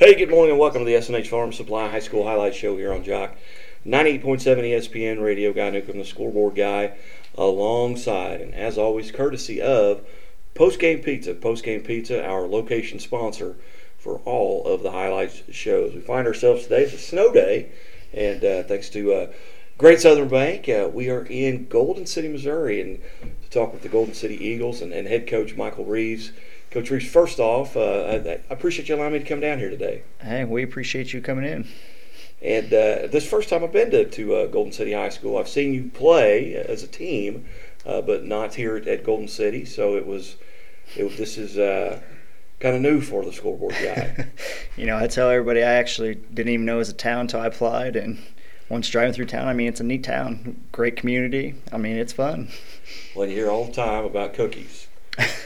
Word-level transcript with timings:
Hey, 0.00 0.14
good 0.14 0.30
morning 0.30 0.52
and 0.52 0.58
welcome 0.58 0.80
to 0.80 0.86
the 0.86 0.94
S&H 0.94 1.28
Farm 1.28 1.52
Supply 1.52 1.86
High 1.90 1.98
School 1.98 2.24
Highlight 2.24 2.54
Show 2.54 2.74
here 2.74 2.90
on 2.90 3.04
Jock 3.04 3.36
98.7 3.84 4.22
ESPN 4.40 5.22
Radio. 5.22 5.52
Guy 5.52 5.68
Newcomb, 5.68 5.98
the 5.98 6.06
scoreboard 6.06 6.54
guy, 6.54 6.96
alongside, 7.34 8.40
and 8.40 8.54
as 8.54 8.78
always, 8.78 9.12
courtesy 9.12 9.60
of 9.60 10.00
Post 10.54 10.78
Game 10.78 11.00
Pizza. 11.00 11.34
Post 11.34 11.64
Game 11.64 11.82
Pizza, 11.82 12.24
our 12.24 12.46
location 12.46 12.98
sponsor 12.98 13.56
for 13.98 14.20
all 14.24 14.64
of 14.64 14.82
the 14.82 14.92
highlights 14.92 15.42
shows. 15.50 15.92
We 15.92 16.00
find 16.00 16.26
ourselves 16.26 16.62
today, 16.62 16.84
it's 16.84 16.94
a 16.94 16.98
snow 16.98 17.30
day, 17.30 17.70
and 18.14 18.42
uh, 18.42 18.62
thanks 18.62 18.88
to 18.88 19.12
uh, 19.12 19.26
Great 19.76 20.00
Southern 20.00 20.28
Bank, 20.28 20.66
uh, 20.66 20.88
we 20.90 21.10
are 21.10 21.26
in 21.26 21.66
Golden 21.66 22.06
City, 22.06 22.28
Missouri, 22.28 22.80
and 22.80 23.02
to 23.42 23.50
talk 23.50 23.74
with 23.74 23.82
the 23.82 23.88
Golden 23.90 24.14
City 24.14 24.42
Eagles 24.42 24.80
and, 24.80 24.94
and 24.94 25.06
head 25.06 25.26
coach 25.26 25.56
Michael 25.56 25.84
Reeves. 25.84 26.32
Coach 26.70 26.90
Reeves, 26.90 27.06
first 27.06 27.40
off, 27.40 27.76
uh, 27.76 27.80
I, 27.80 28.14
I 28.14 28.40
appreciate 28.48 28.88
you 28.88 28.94
allowing 28.94 29.14
me 29.14 29.18
to 29.18 29.24
come 29.24 29.40
down 29.40 29.58
here 29.58 29.70
today. 29.70 30.02
Hey, 30.20 30.44
we 30.44 30.62
appreciate 30.62 31.12
you 31.12 31.20
coming 31.20 31.44
in. 31.44 31.66
And 32.40 32.66
uh, 32.66 33.08
this 33.08 33.28
first 33.28 33.48
time 33.48 33.64
I've 33.64 33.72
been 33.72 33.90
to, 33.90 34.04
to 34.04 34.34
uh, 34.36 34.46
Golden 34.46 34.72
City 34.72 34.92
High 34.92 35.08
School. 35.08 35.36
I've 35.36 35.48
seen 35.48 35.74
you 35.74 35.90
play 35.92 36.54
as 36.54 36.82
a 36.84 36.86
team, 36.86 37.44
uh, 37.84 38.00
but 38.02 38.24
not 38.24 38.54
here 38.54 38.76
at, 38.76 38.86
at, 38.86 39.04
Golden 39.04 39.26
City. 39.26 39.64
So 39.64 39.96
it 39.96 40.06
was, 40.06 40.36
it, 40.94 41.16
this 41.16 41.36
is 41.36 41.58
uh, 41.58 42.00
kind 42.60 42.76
of 42.76 42.82
new 42.82 43.00
for 43.00 43.24
the 43.24 43.32
scoreboard 43.32 43.74
guy. 43.82 44.28
you 44.76 44.86
know, 44.86 44.96
I 44.96 45.08
tell 45.08 45.28
everybody 45.28 45.62
I 45.62 45.72
actually 45.72 46.14
didn't 46.14 46.52
even 46.52 46.66
know 46.66 46.76
it 46.76 46.78
was 46.78 46.88
a 46.88 46.94
town 46.94 47.22
until 47.22 47.40
I 47.40 47.46
applied. 47.46 47.96
And 47.96 48.20
once 48.68 48.88
driving 48.88 49.12
through 49.12 49.26
town, 49.26 49.48
I 49.48 49.54
mean, 49.54 49.66
it's 49.66 49.80
a 49.80 49.84
neat 49.84 50.04
town, 50.04 50.62
great 50.70 50.96
community. 50.96 51.56
I 51.72 51.78
mean, 51.78 51.96
it's 51.96 52.12
fun. 52.12 52.48
Well, 53.16 53.28
you 53.28 53.34
hear 53.34 53.50
all 53.50 53.66
the 53.66 53.72
time 53.72 54.04
about 54.04 54.34
cookies. 54.34 54.86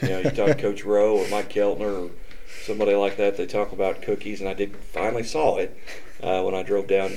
You 0.03 0.09
know, 0.09 0.19
you 0.21 0.31
talk 0.31 0.49
to 0.49 0.55
Coach 0.55 0.85
Rowe 0.85 1.19
or 1.19 1.29
Mike 1.29 1.51
Keltner 1.51 2.07
or 2.07 2.11
somebody 2.65 2.95
like 2.95 3.17
that. 3.17 3.37
They 3.37 3.47
talk 3.47 3.73
about 3.73 4.03
cookies, 4.03 4.41
and 4.41 4.49
I 4.49 4.55
did 4.55 4.77
finally 4.77 5.23
saw 5.23 5.57
it 5.57 5.77
uh, 6.23 6.43
when 6.43 6.55
I 6.55 6.63
drove 6.63 6.87
down 6.87 7.13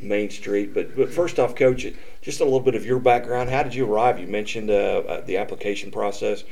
Main 0.00 0.30
Street. 0.30 0.74
But 0.74 0.96
but 0.96 1.12
first 1.12 1.38
off, 1.38 1.54
Coach, 1.54 1.86
just 2.22 2.40
a 2.40 2.44
little 2.44 2.60
bit 2.60 2.74
of 2.74 2.84
your 2.84 2.98
background. 2.98 3.50
How 3.50 3.62
did 3.62 3.74
you 3.74 3.90
arrive? 3.90 4.18
You 4.18 4.26
mentioned 4.26 4.70
uh, 4.70 5.02
uh 5.08 5.20
the 5.22 5.36
application 5.36 5.90
process. 5.90 6.44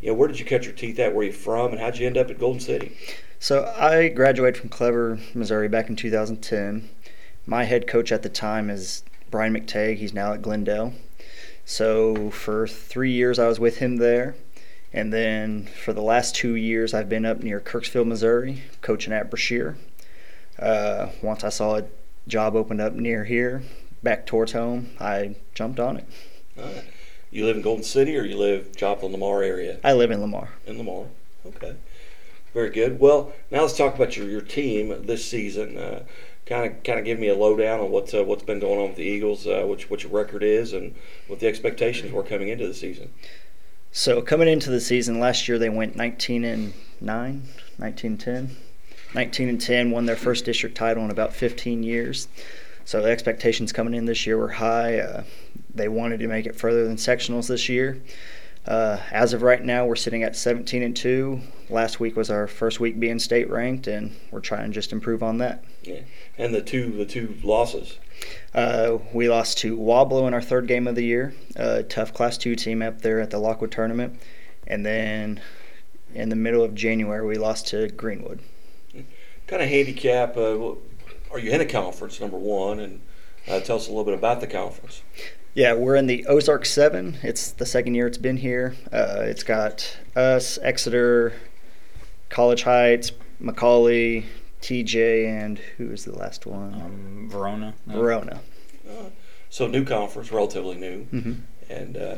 You 0.00 0.08
know, 0.08 0.14
where 0.14 0.28
did 0.28 0.38
you 0.38 0.44
cut 0.44 0.64
your 0.64 0.74
teeth 0.74 0.98
at? 0.98 1.14
Where 1.14 1.26
you 1.26 1.32
from, 1.32 1.72
and 1.72 1.80
how 1.80 1.90
did 1.90 2.00
you 2.00 2.06
end 2.06 2.16
up 2.16 2.30
at 2.30 2.38
Golden 2.38 2.60
City? 2.60 2.96
So 3.40 3.72
I 3.78 4.08
graduated 4.08 4.60
from 4.60 4.68
Clever, 4.68 5.18
Missouri, 5.34 5.68
back 5.68 5.88
in 5.88 5.96
2010. 5.96 6.88
My 7.46 7.64
head 7.64 7.86
coach 7.86 8.12
at 8.12 8.22
the 8.22 8.28
time 8.28 8.68
is 8.68 9.04
Brian 9.30 9.54
McTagg. 9.54 9.96
He's 9.96 10.12
now 10.12 10.32
at 10.32 10.42
Glendale. 10.42 10.92
So 11.64 12.30
for 12.30 12.66
three 12.66 13.12
years, 13.12 13.38
I 13.38 13.46
was 13.46 13.60
with 13.60 13.78
him 13.78 13.96
there. 13.96 14.34
And 14.92 15.12
then 15.12 15.64
for 15.64 15.92
the 15.92 16.02
last 16.02 16.34
two 16.34 16.54
years, 16.54 16.94
I've 16.94 17.08
been 17.08 17.26
up 17.26 17.42
near 17.42 17.60
Kirksville, 17.60 18.06
Missouri, 18.06 18.62
coaching 18.80 19.12
at 19.12 19.30
Brashear. 19.30 19.76
Uh, 20.58 21.10
once 21.22 21.44
I 21.44 21.50
saw 21.50 21.76
a 21.76 21.84
job 22.26 22.56
opened 22.56 22.80
up 22.80 22.94
near 22.94 23.24
here, 23.24 23.62
back 24.02 24.26
towards 24.26 24.52
home, 24.52 24.90
I 24.98 25.36
jumped 25.54 25.78
on 25.78 25.98
it. 25.98 26.06
You 27.30 27.44
live 27.44 27.56
in 27.56 27.62
Golden 27.62 27.84
City 27.84 28.16
or 28.16 28.24
you 28.24 28.36
live 28.36 28.74
Joplin, 28.74 29.12
Lamar 29.12 29.42
area? 29.42 29.78
I 29.84 29.92
live 29.92 30.10
in 30.10 30.20
Lamar. 30.20 30.48
In 30.66 30.78
Lamar. 30.78 31.06
Okay. 31.46 31.76
Very 32.54 32.70
good. 32.70 32.98
Well, 32.98 33.32
now 33.50 33.60
let's 33.60 33.76
talk 33.76 33.94
about 33.94 34.16
your, 34.16 34.28
your 34.28 34.40
team 34.40 35.06
this 35.06 35.24
season. 35.24 35.78
Kind 36.46 36.72
of, 36.72 36.82
kind 36.82 36.98
of 36.98 37.04
give 37.04 37.18
me 37.18 37.28
a 37.28 37.36
lowdown 37.36 37.80
on 37.80 37.90
what's 37.90 38.14
uh, 38.14 38.24
what's 38.24 38.42
been 38.42 38.58
going 38.58 38.80
on 38.80 38.88
with 38.88 38.96
the 38.96 39.02
Eagles, 39.02 39.46
uh, 39.46 39.64
which 39.66 39.90
what 39.90 40.02
your 40.02 40.10
record 40.10 40.42
is, 40.42 40.72
and 40.72 40.94
what 41.26 41.40
the 41.40 41.46
expectations 41.46 42.10
were 42.10 42.22
coming 42.22 42.48
into 42.48 42.66
the 42.66 42.72
season. 42.72 43.12
So 43.92 44.22
coming 44.22 44.48
into 44.48 44.70
the 44.70 44.80
season 44.80 45.18
last 45.18 45.48
year, 45.48 45.58
they 45.58 45.68
went 45.68 45.96
19 45.96 46.44
and 46.44 46.72
9, 47.00 47.42
19 47.78 48.10
and 48.12 48.20
10. 48.20 48.56
19 49.14 49.48
and 49.48 49.60
10 49.60 49.90
won 49.90 50.06
their 50.06 50.16
first 50.16 50.44
district 50.44 50.76
title 50.76 51.04
in 51.04 51.10
about 51.10 51.32
15 51.32 51.82
years. 51.82 52.28
So 52.84 53.02
the 53.02 53.10
expectations 53.10 53.72
coming 53.72 53.94
in 53.94 54.04
this 54.04 54.26
year 54.26 54.36
were 54.36 54.48
high. 54.48 54.98
Uh, 54.98 55.24
they 55.74 55.88
wanted 55.88 56.20
to 56.20 56.26
make 56.26 56.46
it 56.46 56.56
further 56.56 56.86
than 56.86 56.96
sectionals 56.96 57.48
this 57.48 57.68
year. 57.68 58.00
Uh, 58.66 58.98
as 59.10 59.32
of 59.32 59.40
right 59.40 59.64
now, 59.64 59.86
we're 59.86 59.96
sitting 59.96 60.22
at 60.22 60.36
17 60.36 60.82
and 60.82 60.94
2. 60.94 61.40
Last 61.70 62.00
week 62.00 62.16
was 62.16 62.30
our 62.30 62.46
first 62.46 62.80
week 62.80 63.00
being 63.00 63.18
state 63.18 63.48
ranked, 63.48 63.86
and 63.86 64.14
we're 64.30 64.40
trying 64.40 64.68
to 64.68 64.74
just 64.74 64.92
improve 64.92 65.22
on 65.22 65.38
that. 65.38 65.64
Yeah. 65.82 66.00
And 66.36 66.54
the 66.54 66.60
two 66.60 66.90
the 66.92 67.06
two 67.06 67.36
losses. 67.42 67.98
Uh, 68.54 68.98
we 69.12 69.28
lost 69.28 69.58
to 69.58 69.76
Weaubleau 69.76 70.26
in 70.26 70.34
our 70.34 70.42
third 70.42 70.66
game 70.66 70.86
of 70.86 70.94
the 70.94 71.04
year, 71.04 71.34
a 71.56 71.82
tough 71.82 72.12
Class 72.12 72.38
2 72.38 72.56
team 72.56 72.82
up 72.82 73.02
there 73.02 73.20
at 73.20 73.30
the 73.30 73.38
Lockwood 73.38 73.70
tournament. 73.70 74.20
And 74.66 74.84
then 74.84 75.40
in 76.14 76.28
the 76.28 76.36
middle 76.36 76.62
of 76.62 76.74
January, 76.74 77.26
we 77.26 77.36
lost 77.36 77.68
to 77.68 77.88
Greenwood. 77.88 78.40
Kind 79.46 79.62
of 79.62 79.68
handicap, 79.68 80.36
uh, 80.36 80.74
are 81.30 81.38
you 81.38 81.50
in 81.50 81.60
a 81.60 81.66
conference, 81.66 82.20
number 82.20 82.36
one? 82.36 82.80
And 82.80 83.00
uh, 83.46 83.60
tell 83.60 83.76
us 83.76 83.86
a 83.86 83.90
little 83.90 84.04
bit 84.04 84.14
about 84.14 84.40
the 84.40 84.46
conference. 84.46 85.02
Yeah, 85.54 85.74
we're 85.74 85.96
in 85.96 86.06
the 86.06 86.26
Ozark 86.26 86.66
7. 86.66 87.18
It's 87.22 87.50
the 87.50 87.66
second 87.66 87.94
year 87.94 88.06
it's 88.06 88.18
been 88.18 88.36
here. 88.36 88.76
Uh, 88.92 89.22
it's 89.22 89.42
got 89.42 89.96
us, 90.14 90.58
Exeter, 90.62 91.32
College 92.28 92.62
Heights, 92.62 93.12
McAuley, 93.42 94.24
TJ, 94.60 95.26
and 95.26 95.58
who 95.76 95.90
is 95.90 96.04
the 96.04 96.16
last 96.16 96.46
one? 96.46 96.74
Um, 96.74 97.28
Verona. 97.30 97.74
No. 97.86 98.00
Verona. 98.00 98.40
Uh, 98.88 99.10
so 99.50 99.66
new 99.66 99.84
conference, 99.84 100.32
relatively 100.32 100.76
new, 100.76 101.06
mm-hmm. 101.12 101.32
and 101.70 101.96
uh, 101.96 102.16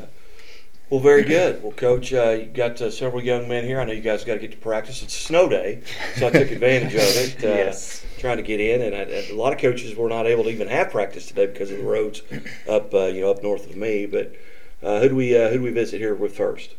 well, 0.91 0.99
very 0.99 1.23
good. 1.23 1.63
Well, 1.63 1.71
coach, 1.71 2.13
uh, 2.13 2.31
you 2.31 2.45
got 2.47 2.81
uh, 2.81 2.91
several 2.91 3.23
young 3.23 3.47
men 3.47 3.63
here. 3.63 3.79
I 3.79 3.85
know 3.85 3.93
you 3.93 4.01
guys 4.01 4.25
got 4.25 4.33
to 4.33 4.39
get 4.39 4.51
to 4.51 4.57
practice. 4.57 5.01
It's 5.01 5.13
snow 5.13 5.47
day, 5.47 5.83
so 6.15 6.27
I 6.27 6.31
took 6.31 6.51
advantage 6.51 6.93
of 6.93 6.99
it. 7.01 7.43
Uh, 7.43 7.47
yes. 7.47 8.05
Trying 8.19 8.37
to 8.37 8.43
get 8.43 8.59
in, 8.59 8.81
and, 8.81 8.93
I, 8.93 8.99
and, 8.99 9.31
a 9.31 9.35
lot 9.35 9.53
of 9.53 9.59
coaches 9.59 9.95
were 9.95 10.09
not 10.09 10.27
able 10.27 10.43
to 10.43 10.49
even 10.49 10.67
have 10.67 10.91
practice 10.91 11.27
today 11.27 11.45
because 11.45 11.71
of 11.71 11.77
the 11.77 11.83
roads 11.85 12.21
up, 12.69 12.93
uh, 12.93 13.05
you 13.05 13.21
know, 13.21 13.31
up 13.31 13.41
north 13.41 13.69
of 13.69 13.77
me. 13.77 14.05
But 14.05 14.35
who 14.81 15.09
do 15.09 15.15
we 15.15 15.31
who 15.31 15.53
do 15.53 15.61
we 15.61 15.71
visit 15.71 15.99
here 15.99 16.13
with 16.13 16.35
first? 16.35 16.75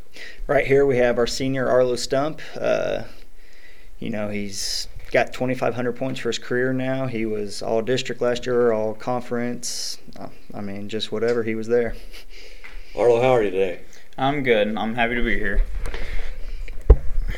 Right 0.47 0.67
here 0.67 0.85
we 0.85 0.99
have 0.99 1.17
our 1.17 1.27
senior 1.27 1.67
Arlo 1.67 1.97
Stump. 1.97 2.43
you 3.99 4.11
know, 4.11 4.29
he's 4.29 4.89
got 5.13 5.33
2,500 5.35 5.93
points 5.93 6.21
for 6.21 6.31
his 6.31 6.39
career 6.39 6.73
now. 6.73 7.07
He 7.07 7.27
was 7.27 7.63
all 7.63 7.83
district 7.83 8.21
last 8.21 8.47
year, 8.47 8.73
all 8.73 8.95
conference. 8.95 9.99
Uh, 10.19 10.29
I 10.55 10.63
mean, 10.63 10.89
just 10.89 11.13
whatever. 11.13 11.43
He 11.43 11.55
was 11.55 11.69
there. 11.69 11.95
Arlo, 12.97 13.21
how 13.21 13.31
are 13.31 13.43
you 13.43 13.51
today? 13.51 13.83
I'm 14.19 14.43
good. 14.43 14.77
I'm 14.77 14.95
happy 14.95 15.15
to 15.15 15.23
be 15.23 15.39
here. 15.39 15.63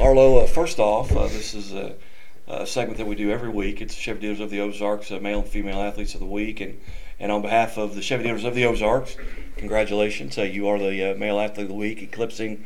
Arlo, 0.01 0.39
uh, 0.39 0.47
first 0.47 0.79
off, 0.79 1.15
uh, 1.15 1.25
this 1.25 1.55
is 1.55 1.73
a, 1.73 1.95
a, 2.49 2.67
segment 2.67 2.99
that 2.99 3.07
we 3.07 3.15
do 3.15 3.31
every 3.31 3.49
week. 3.49 3.81
It's 3.81 3.95
Chevy 3.95 4.21
Dealers 4.21 4.41
of 4.41 4.51
the 4.51 4.61
Ozarks, 4.61 5.11
uh, 5.12 5.19
male 5.21 5.41
and 5.41 5.49
female 5.49 5.81
athletes 5.81 6.15
of 6.15 6.21
the 6.21 6.27
week, 6.27 6.61
and 6.61 6.81
and 7.21 7.31
on 7.31 7.43
behalf 7.43 7.79
of 7.79 7.95
the 7.95 8.03
Chevy 8.03 8.25
Dealers 8.25 8.43
of 8.43 8.56
the 8.56 8.67
Ozarks, 8.67 9.17
congratulations! 9.56 10.37
Uh, 10.37 10.43
you 10.43 10.67
are 10.67 10.81
the 10.81 11.12
uh, 11.12 11.15
male 11.15 11.39
athlete 11.39 11.65
of 11.65 11.69
the 11.69 11.75
week, 11.75 12.03
eclipsing 12.03 12.65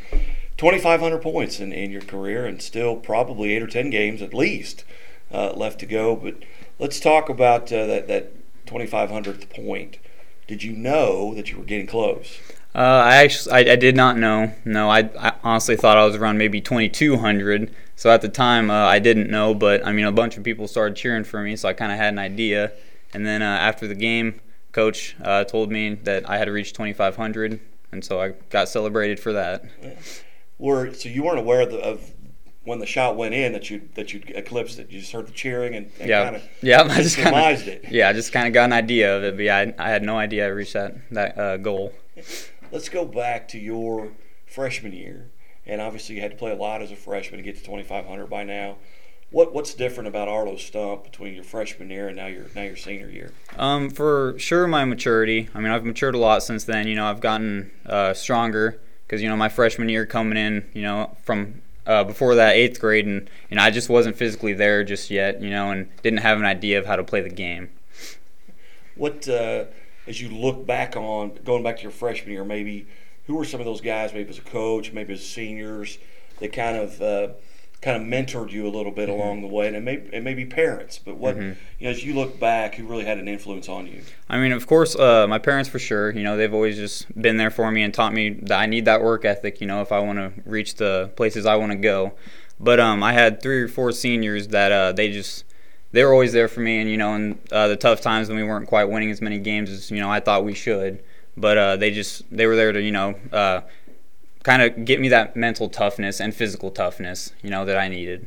2,500 0.59 1.23
points 1.23 1.61
in, 1.61 1.73
in 1.73 1.91
your 1.91 2.03
career, 2.03 2.45
and 2.45 2.61
still 2.61 2.97
probably 2.97 3.55
eight 3.55 3.63
or 3.63 3.67
ten 3.67 3.91
games 3.91 4.21
at 4.21 4.35
least 4.35 4.85
uh, 5.33 5.53
left 5.53 5.79
to 5.81 5.87
go. 5.87 6.15
But 6.15 6.37
let's 6.79 7.01
talk 7.01 7.29
about 7.29 7.73
uh, 7.73 7.87
that 7.87 8.09
that 8.09 8.33
2,500th 8.67 9.49
point. 9.51 9.99
Did 10.47 10.63
you 10.63 10.73
know 10.73 11.35
that 11.35 11.51
you 11.51 11.59
were 11.59 11.65
getting 11.65 11.87
close? 11.87 12.39
Uh, 12.75 12.79
I 12.79 13.17
actually 13.17 13.53
I, 13.53 13.73
I, 13.73 13.77
did 13.77 13.97
not 13.97 14.19
know. 14.19 14.53
No, 14.65 14.91
I, 14.91 15.09
I, 15.19 15.33
honestly 15.43 15.75
thought 15.77 15.97
I 15.97 16.05
was 16.05 16.17
around 16.17 16.39
maybe 16.39 16.61
2,200. 16.61 17.75
So 17.97 18.11
at 18.11 18.21
the 18.21 18.29
time, 18.29 18.71
uh, 18.71 18.75
I 18.75 18.99
didn't 18.99 19.31
know, 19.31 19.55
but 19.55 19.85
I 19.87 19.93
mean, 19.93 20.05
a 20.05 20.13
bunch 20.13 20.37
of 20.37 20.45
people 20.45 20.69
started 20.69 20.97
cheering 20.97 21.25
for 21.25 21.43
me, 21.43 21.57
so 21.57 21.69
I 21.69 21.73
kind 21.73 21.91
of 21.91 21.99
had 21.99 22.13
an 22.13 22.19
idea. 22.19 22.73
And 23.15 23.27
then 23.27 23.43
uh, 23.43 23.47
after 23.47 23.87
the 23.87 23.95
game, 23.95 24.41
coach 24.73 25.17
uh, 25.23 25.45
told 25.45 25.73
me 25.73 25.95
that 25.95 26.29
I 26.29 26.37
had 26.39 26.45
to 26.45 26.53
reach 26.53 26.73
2,500, 26.73 27.59
and 27.91 28.05
so 28.05 28.21
I 28.21 28.35
got 28.51 28.69
celebrated 28.69 29.19
for 29.19 29.33
that. 29.33 29.65
Were 30.59 30.93
so 30.93 31.09
you 31.09 31.23
weren't 31.23 31.39
aware 31.39 31.63
of, 31.63 31.71
the, 31.71 31.79
of 31.79 32.13
when 32.69 32.81
the 32.81 32.87
shot 32.87 33.17
went 33.17 33.35
in 33.35 33.53
that 33.53 33.71
you 33.71 33.89
that 33.95 34.13
you 34.13 34.23
eclipsed 34.29 34.79
it. 34.79 34.91
You 34.91 35.01
just 35.01 35.13
heard 35.13 35.27
the 35.27 35.33
cheering 35.33 35.75
and, 35.75 35.91
and 35.99 36.09
yeah, 36.09 36.25
kind 36.25 36.37
of 36.37 36.43
yeah, 36.63 36.83
I 36.83 37.03
just 37.03 37.16
surmised 37.16 37.66
it. 37.66 37.87
Yeah, 37.91 38.10
I 38.10 38.13
just 38.13 38.31
kind 38.31 38.47
of 38.47 38.53
got 38.53 38.65
an 38.65 38.75
idea 38.75 39.16
of 39.16 39.25
it, 39.25 39.37
but 39.37 39.43
yeah, 39.43 39.57
I, 39.57 39.75
I 39.78 39.89
had 39.89 40.03
no 40.03 40.19
idea 40.19 40.45
I 40.45 40.49
reached 40.49 40.75
that 40.75 40.95
that 41.10 41.39
uh, 41.39 41.57
goal. 41.57 41.95
Let's 42.71 42.91
go 42.91 43.07
back 43.07 43.49
to 43.49 43.59
your 43.59 44.13
freshman 44.47 44.93
year, 44.93 45.31
and 45.65 45.81
obviously 45.81 46.16
you 46.16 46.21
had 46.21 46.33
to 46.33 46.37
play 46.37 46.53
a 46.53 46.57
lot 46.57 46.83
as 46.83 46.93
a 46.93 46.97
freshman 46.97 47.39
to 47.39 47.43
get 47.43 47.57
to 47.57 47.65
2,500 47.65 48.27
by 48.27 48.45
now. 48.45 48.77
What 49.31 49.54
what's 49.54 49.72
different 49.72 50.09
about 50.09 50.28
Arlo 50.28 50.57
Stump 50.57 51.04
between 51.04 51.34
your 51.34 51.45
freshman 51.45 51.89
year 51.89 52.09
and 52.09 52.16
now 52.16 52.27
your 52.27 52.47
now 52.54 52.63
your 52.63 52.77
senior 52.77 53.09
year? 53.09 53.33
Um, 53.57 53.89
for 53.89 54.34
sure, 54.39 54.66
my 54.66 54.84
maturity. 54.84 55.49
I 55.54 55.61
mean, 55.61 55.71
I've 55.71 55.84
matured 55.84 56.15
a 56.15 56.19
lot 56.19 56.43
since 56.43 56.65
then. 56.65 56.87
You 56.87 56.97
know, 56.97 57.07
I've 57.07 57.21
gotten 57.21 57.71
uh, 57.87 58.13
stronger 58.13 58.81
because 59.09 59.22
you 59.22 59.28
know 59.28 59.37
my 59.37 59.49
freshman 59.49 59.89
year 59.89 60.05
coming 60.05 60.37
in, 60.37 60.69
you 60.75 60.83
know, 60.83 61.16
from 61.25 61.63
uh, 61.87 62.05
before 62.05 62.34
that 62.34 62.55
eighth 62.55 62.78
grade, 62.78 63.07
and 63.07 63.28
you 63.51 63.57
know 63.57 63.63
I 63.63 63.71
just 63.71 63.89
wasn't 63.89 64.16
physically 64.16 64.53
there 64.53 64.84
just 64.84 65.10
yet, 65.10 65.41
you 65.41 65.49
know, 65.49 65.71
and 65.71 65.89
didn't 66.03 66.21
have 66.21 66.39
an 66.39 66.45
idea 66.45 66.78
of 66.78 66.87
how 66.87 66.97
to 66.97 67.03
play 67.03 67.22
the 67.22 67.31
game. 67.31 67.71
What 68.95 69.27
uh, 69.27 69.65
as 70.07 70.21
you 70.21 70.28
look 70.28 70.66
back 70.66 70.95
on 70.97 71.39
going 71.45 71.63
back 71.63 71.78
to 71.78 71.83
your 71.83 71.91
freshman 71.91 72.33
year, 72.33 72.45
maybe 72.45 72.87
who 73.27 73.34
were 73.34 73.45
some 73.45 73.60
of 73.60 73.66
those 73.66 73.81
guys, 73.81 74.13
maybe 74.13 74.28
as 74.28 74.39
a 74.39 74.43
coach, 74.43 74.93
maybe 74.93 75.15
as 75.15 75.27
seniors, 75.27 75.99
that 76.41 76.53
kind 76.53 76.77
of 76.77 77.01
uh, 77.01 77.28
kind 77.80 77.97
of 78.01 78.09
mentored 78.09 78.51
you 78.51 78.66
a 78.66 78.69
little 78.69 78.91
bit 78.92 79.09
Mm-hmm. 79.09 79.21
along 79.21 79.41
the 79.42 79.47
way, 79.47 79.66
and 79.69 79.77
it 79.77 79.83
may 79.83 79.95
it 80.13 80.22
may 80.22 80.34
be 80.34 80.45
parents, 80.45 80.98
but 80.98 81.16
what 81.16 81.36
you 81.36 81.54
know 81.80 81.91
as 81.91 82.04
you 82.04 82.15
look 82.15 82.39
back, 82.41 82.75
who 82.75 82.84
really 82.86 83.04
had 83.04 83.19
an 83.19 83.28
influence 83.28 83.69
on 83.69 83.86
you? 83.86 84.03
I 84.28 84.39
mean, 84.39 84.53
of 84.53 84.66
course, 84.66 84.97
uh, 84.97 85.27
my 85.28 85.39
parents 85.39 85.69
for 85.69 85.78
sure. 85.78 86.10
You 86.10 86.22
know, 86.25 86.36
they've 86.36 86.53
always 86.53 86.77
just 86.77 87.07
been 87.21 87.36
there 87.36 87.51
for 87.51 87.71
me 87.71 87.83
and 87.83 87.95
taught 87.95 88.13
me 88.13 88.30
that 88.30 88.59
I 88.59 88.66
need 88.66 88.84
that 88.86 89.03
work 89.03 89.25
ethic. 89.25 89.60
You 89.60 89.66
know, 89.66 89.80
if 89.80 89.92
I 89.92 90.01
want 90.01 90.19
to 90.19 90.33
reach 90.45 90.75
the 90.75 91.10
places 91.16 91.47
I 91.47 91.57
want 91.57 91.72
to 91.72 91.78
go. 91.78 92.13
But 92.60 92.80
um, 92.80 93.04
I 93.04 93.13
had 93.13 93.41
three 93.41 93.63
or 93.63 93.69
four 93.69 93.92
seniors 93.92 94.48
that 94.48 94.72
uh, 94.72 94.92
they 94.92 95.13
just 95.13 95.45
they 95.92 96.04
were 96.04 96.13
always 96.13 96.33
there 96.33 96.48
for 96.48 96.60
me, 96.60 96.80
and 96.80 96.91
you 96.91 96.97
know, 96.97 97.15
in 97.15 97.39
uh, 97.53 97.69
the 97.69 97.77
tough 97.77 98.01
times 98.01 98.28
when 98.28 98.36
we 98.36 98.42
weren't 98.45 98.66
quite 98.66 98.84
winning 98.84 99.10
as 99.13 99.22
many 99.22 99.39
games 99.39 99.71
as 99.71 99.91
you 99.91 100.01
know 100.01 100.10
I 100.10 100.19
thought 100.21 100.45
we 100.45 100.54
should. 100.54 101.03
But 101.36 101.57
uh, 101.57 101.77
they 101.77 101.92
just 101.92 102.25
they 102.36 102.47
were 102.47 102.57
there 102.57 102.72
to 102.72 102.83
you 102.83 102.91
know 102.91 103.15
uh, 103.33 103.60
kind 104.48 104.62
of 104.62 104.86
get 104.86 104.98
me 104.98 105.10
that 105.10 105.36
mental 105.36 105.68
toughness 105.68 106.22
and 106.22 106.34
physical 106.34 106.71
toughness 106.71 107.34
you 107.42 107.50
know 107.50 107.66
that 107.66 107.77
I 107.77 107.86
needed. 107.86 108.27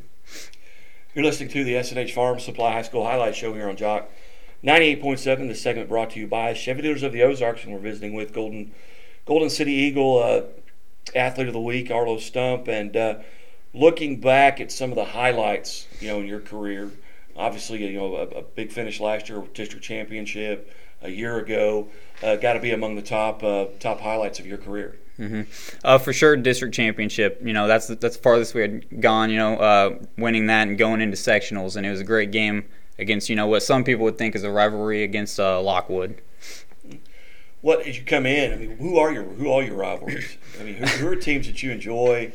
You're 1.16 1.24
listening 1.24 1.48
to 1.48 1.64
the 1.64 1.76
S&H 1.76 2.14
Farm 2.14 2.38
Supply 2.38 2.74
High 2.74 2.82
School 2.82 3.04
Highlight 3.04 3.34
Show 3.34 3.52
here 3.54 3.68
on 3.68 3.76
Jock 3.76 4.08
98.7. 4.62 5.48
This 5.48 5.60
segment 5.60 5.88
brought 5.88 6.10
to 6.10 6.20
you 6.20 6.28
by 6.28 6.54
Chevy 6.54 6.82
Dealers 6.82 7.02
of 7.02 7.12
the 7.12 7.24
Ozarks, 7.24 7.64
and 7.64 7.72
we're 7.72 7.80
visiting 7.80 8.14
with 8.14 8.32
Golden 8.32 8.70
Golden 9.26 9.50
City 9.50 9.72
Eagle 9.72 10.22
uh, 10.22 10.42
Athlete 11.12 11.48
of 11.48 11.54
the 11.54 11.60
Week, 11.60 11.90
Arlo 11.90 12.18
Stump, 12.18 12.68
and 12.68 12.96
uh, 12.96 13.18
looking 13.74 14.20
back 14.20 14.60
at 14.60 14.70
some 14.70 14.90
of 14.90 14.96
the 14.96 15.06
highlights, 15.06 15.88
you 15.98 16.06
know, 16.06 16.20
in 16.20 16.26
your 16.26 16.40
career. 16.40 16.92
Obviously, 17.36 17.84
you 17.84 17.98
know, 17.98 18.14
a, 18.14 18.26
a 18.28 18.42
big 18.42 18.70
finish 18.70 19.00
last 19.00 19.28
year, 19.28 19.42
district 19.54 19.84
championship 19.84 20.72
a 21.02 21.10
year 21.10 21.38
ago. 21.38 21.88
Uh, 22.22 22.36
Got 22.36 22.52
to 22.52 22.60
be 22.60 22.70
among 22.70 22.94
the 22.94 23.02
top 23.02 23.42
uh, 23.42 23.66
top 23.80 24.00
highlights 24.00 24.38
of 24.38 24.46
your 24.46 24.58
career. 24.58 24.98
Hmm 25.22 25.42
Uh, 25.84 25.98
for 25.98 26.12
sure, 26.12 26.36
district 26.36 26.74
championship. 26.74 27.40
You 27.44 27.52
know, 27.52 27.66
that's 27.66 27.86
that's 27.86 28.16
the 28.16 28.22
farthest 28.22 28.54
we 28.54 28.62
had 28.62 29.00
gone. 29.00 29.30
You 29.30 29.36
know, 29.36 29.56
uh, 29.56 29.98
winning 30.16 30.46
that 30.46 30.68
and 30.68 30.76
going 30.76 31.00
into 31.00 31.16
sectionals, 31.16 31.76
and 31.76 31.86
it 31.86 31.90
was 31.90 32.00
a 32.00 32.04
great 32.04 32.30
game 32.30 32.64
against 32.98 33.28
you 33.28 33.36
know 33.36 33.46
what 33.46 33.62
some 33.62 33.84
people 33.84 34.04
would 34.04 34.18
think 34.18 34.34
is 34.34 34.44
a 34.44 34.50
rivalry 34.50 35.02
against 35.02 35.38
uh, 35.38 35.60
Lockwood. 35.60 36.20
What 37.60 37.86
as 37.86 37.96
you 37.96 38.04
come 38.04 38.26
in? 38.26 38.52
I 38.52 38.56
mean, 38.56 38.76
who 38.78 38.98
are 38.98 39.12
your 39.12 39.24
who 39.24 39.50
are 39.50 39.62
your 39.62 39.76
rivalries? 39.76 40.36
I 40.60 40.64
mean, 40.64 40.74
who, 40.74 40.86
who 40.86 41.08
are 41.08 41.16
teams 41.16 41.46
that 41.46 41.62
you 41.62 41.70
enjoy 41.70 42.32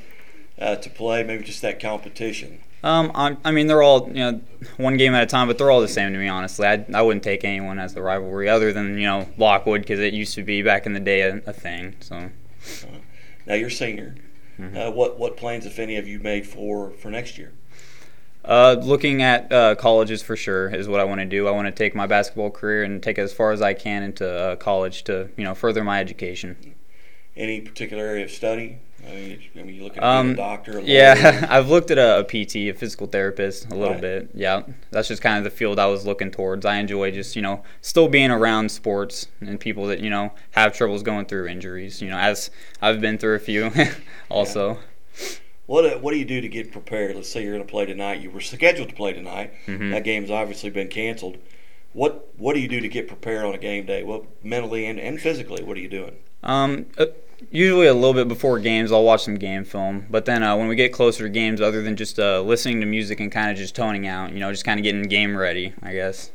uh, 0.59 0.77
to 0.77 0.89
play? 0.89 1.23
Maybe 1.23 1.43
just 1.43 1.61
that 1.61 1.79
competition. 1.81 2.59
Um, 2.83 3.11
I, 3.15 3.35
I 3.43 3.51
mean, 3.51 3.67
they're 3.67 3.81
all 3.81 4.07
you 4.07 4.13
know 4.19 4.41
one 4.77 4.97
game 4.97 5.13
at 5.15 5.23
a 5.23 5.25
time, 5.25 5.47
but 5.47 5.57
they're 5.57 5.71
all 5.71 5.81
the 5.81 5.87
same 5.87 6.13
to 6.13 6.19
me. 6.19 6.27
Honestly, 6.27 6.65
I, 6.65 6.85
I 6.93 7.01
wouldn't 7.01 7.23
take 7.23 7.43
anyone 7.43 7.79
as 7.79 7.93
the 7.93 8.01
rivalry 8.01 8.47
other 8.47 8.71
than 8.71 8.97
you 8.97 9.05
know 9.05 9.27
Lockwood 9.37 9.81
because 9.81 9.99
it 9.99 10.13
used 10.13 10.35
to 10.35 10.43
be 10.43 10.61
back 10.61 10.85
in 10.85 10.93
the 10.93 10.99
day 10.99 11.21
a, 11.21 11.41
a 11.47 11.53
thing. 11.53 11.95
So 11.99 12.29
Now 13.45 13.53
you're 13.53 13.69
senior. 13.69 14.15
Uh, 14.59 14.91
what 14.91 15.19
what 15.19 15.37
plans, 15.37 15.65
if 15.65 15.77
any, 15.77 15.95
have 15.95 16.07
you 16.07 16.19
made 16.19 16.47
for 16.47 16.91
for 16.91 17.11
next 17.11 17.37
year? 17.37 17.53
Uh, 18.43 18.77
looking 18.81 19.21
at 19.21 19.51
uh, 19.51 19.75
colleges 19.75 20.23
for 20.23 20.35
sure 20.35 20.69
is 20.69 20.87
what 20.87 20.99
I 20.99 21.03
want 21.03 21.19
to 21.19 21.25
do. 21.25 21.47
I 21.47 21.51
want 21.51 21.67
to 21.67 21.71
take 21.71 21.93
my 21.93 22.07
basketball 22.07 22.49
career 22.49 22.83
and 22.83 23.03
take 23.03 23.17
it 23.17 23.21
as 23.21 23.33
far 23.33 23.51
as 23.51 23.61
I 23.61 23.73
can 23.73 24.03
into 24.03 24.27
uh, 24.27 24.55
college 24.55 25.03
to 25.03 25.29
you 25.37 25.43
know 25.43 25.53
further 25.53 25.83
my 25.83 25.99
education. 25.99 26.75
Any 27.35 27.61
particular 27.61 28.05
area 28.05 28.25
of 28.25 28.31
study? 28.31 28.79
I 29.07 29.15
mean, 29.15 29.39
I 29.55 29.63
mean, 29.63 29.75
you 29.75 29.83
looking 29.83 29.99
at 29.99 30.03
Um, 30.03 30.31
a 30.31 30.35
doctor? 30.35 30.79
A? 30.79 30.81
Yeah, 30.83 31.47
I've 31.49 31.69
looked 31.69 31.91
at 31.91 31.97
a, 31.97 32.19
a 32.19 32.23
PT, 32.23 32.55
a 32.57 32.73
physical 32.73 33.07
therapist, 33.07 33.67
a 33.71 33.75
little 33.75 33.93
Right. 33.93 34.01
bit. 34.01 34.29
Yeah, 34.33 34.63
that's 34.91 35.07
just 35.07 35.21
kind 35.21 35.37
of 35.37 35.43
the 35.43 35.49
field 35.49 35.79
I 35.79 35.85
was 35.87 36.05
looking 36.05 36.29
towards. 36.31 36.65
I 36.65 36.75
enjoy 36.77 37.11
just 37.11 37.35
you 37.35 37.41
know 37.41 37.63
still 37.81 38.07
being 38.07 38.31
around 38.31 38.69
sports 38.71 39.27
and 39.41 39.59
people 39.59 39.85
that 39.87 39.99
you 40.01 40.09
know 40.09 40.33
have 40.51 40.73
troubles 40.75 41.03
going 41.03 41.25
through 41.25 41.47
injuries. 41.47 42.01
You 42.01 42.09
know, 42.09 42.17
as 42.17 42.51
I've 42.81 42.99
been 43.01 43.17
through 43.17 43.35
a 43.35 43.39
few, 43.39 43.71
also. 44.29 44.79
What 45.65 45.85
uh, 45.85 45.97
what 45.99 46.11
do 46.13 46.17
you 46.17 46.25
do 46.25 46.39
to 46.41 46.47
get 46.47 46.71
prepared? 46.71 47.15
Let's 47.15 47.29
say 47.29 47.43
you're 47.43 47.53
going 47.53 47.65
to 47.65 47.69
play 47.71 47.85
tonight. 47.85 48.21
You 48.21 48.31
were 48.31 48.39
scheduled 48.41 48.89
to 48.89 48.95
play 48.95 49.13
tonight. 49.13 49.53
Mhm. 49.67 49.91
That 49.91 50.03
game's 50.03 50.31
obviously 50.31 50.69
been 50.69 50.87
canceled. 50.87 51.37
What 51.93 52.29
what 52.37 52.53
do 52.53 52.59
you 52.61 52.67
do 52.67 52.79
to 52.79 52.87
get 52.87 53.07
prepared 53.07 53.43
on 53.45 53.53
a 53.53 53.57
game 53.57 53.85
day? 53.85 54.03
Well, 54.03 54.27
mentally 54.43 54.85
and, 54.85 54.99
and 54.99 55.19
physically, 55.19 55.63
what 55.63 55.75
are 55.77 55.79
you 55.81 55.89
doing? 55.89 56.17
Um, 56.43 56.85
uh, 56.97 57.07
usually 57.51 57.87
a 57.87 57.93
little 57.93 58.13
bit 58.13 58.27
before 58.27 58.59
games, 58.59 58.91
I'll 58.91 59.03
watch 59.03 59.23
some 59.23 59.35
game 59.35 59.63
film. 59.63 60.05
But 60.09 60.25
then 60.25 60.43
uh, 60.43 60.55
when 60.57 60.67
we 60.67 60.75
get 60.75 60.91
closer 60.93 61.23
to 61.23 61.29
games, 61.29 61.61
other 61.61 61.81
than 61.81 61.95
just 61.95 62.19
uh, 62.19 62.41
listening 62.41 62.79
to 62.81 62.85
music 62.85 63.19
and 63.19 63.31
kind 63.31 63.51
of 63.51 63.57
just 63.57 63.75
toning 63.75 64.07
out, 64.07 64.31
you 64.33 64.39
know, 64.39 64.51
just 64.51 64.65
kind 64.65 64.79
of 64.79 64.83
getting 64.83 65.03
game 65.03 65.35
ready, 65.35 65.73
I 65.81 65.93
guess. 65.93 66.31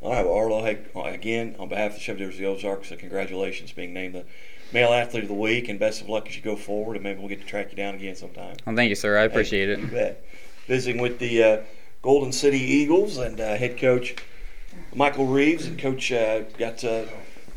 All 0.00 0.12
right, 0.12 0.24
well, 0.24 0.34
Arlo, 0.34 0.64
hey, 0.64 0.78
again, 0.96 1.54
on 1.60 1.68
behalf 1.68 1.92
of 1.96 2.04
the 2.04 2.14
Dealers 2.14 2.34
of 2.34 2.40
the 2.40 2.46
Ozarks, 2.46 2.90
uh, 2.90 2.96
congratulations 2.96 3.70
being 3.72 3.92
named 3.94 4.14
the 4.16 4.24
Male 4.72 4.92
Athlete 4.92 5.22
of 5.22 5.28
the 5.28 5.34
Week, 5.34 5.68
and 5.68 5.78
best 5.78 6.00
of 6.00 6.08
luck 6.08 6.26
as 6.28 6.34
you 6.36 6.42
go 6.42 6.56
forward, 6.56 6.96
and 6.96 7.04
maybe 7.04 7.20
we'll 7.20 7.28
get 7.28 7.40
to 7.40 7.46
track 7.46 7.70
you 7.70 7.76
down 7.76 7.94
again 7.94 8.16
sometime. 8.16 8.56
Well, 8.66 8.74
thank 8.74 8.88
you, 8.88 8.94
sir. 8.96 9.16
I 9.18 9.22
appreciate 9.22 9.66
Hey, 9.68 9.74
it. 9.74 9.78
You 9.80 9.86
bet. 9.86 10.24
Visiting 10.66 11.00
with 11.00 11.18
the 11.20 11.42
uh, 11.42 11.56
Golden 12.02 12.32
City 12.32 12.58
Eagles 12.58 13.18
and 13.18 13.38
uh, 13.40 13.54
head 13.56 13.78
coach 13.78 14.16
Michael 14.94 15.26
Reeves, 15.26 15.66
and 15.66 15.78
coach 15.78 16.10
uh, 16.10 16.40
got 16.58 16.82
uh, 16.82 17.04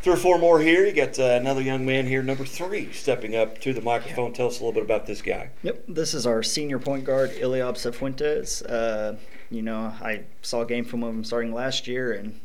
three 0.05 0.13
or 0.13 0.17
four 0.17 0.37
more 0.37 0.59
here. 0.59 0.85
You 0.85 0.93
got 0.93 1.17
uh, 1.17 1.23
another 1.23 1.63
young 1.63 1.83
man 1.83 2.05
here, 2.05 2.21
number 2.21 2.45
three, 2.45 2.91
stepping 2.91 3.35
up 3.35 3.59
to 3.61 3.73
the 3.73 3.81
microphone. 3.81 4.33
Tell 4.33 4.45
us 4.45 4.59
a 4.59 4.63
little 4.63 4.71
bit 4.71 4.83
about 4.83 5.07
this 5.07 5.19
guy. 5.23 5.49
Yep, 5.63 5.85
this 5.87 6.13
is 6.13 6.27
our 6.27 6.43
senior 6.43 6.77
point 6.77 7.05
guard, 7.05 7.31
Eliab 7.41 7.73
Cifuentes. 7.73 8.63
Uh, 8.69 9.15
you 9.49 9.63
know, 9.63 9.91
I 9.99 10.25
saw 10.43 10.61
a 10.61 10.65
game 10.67 10.85
from 10.85 11.01
him 11.01 11.23
starting 11.23 11.51
last 11.51 11.87
year, 11.87 12.13
and 12.13 12.39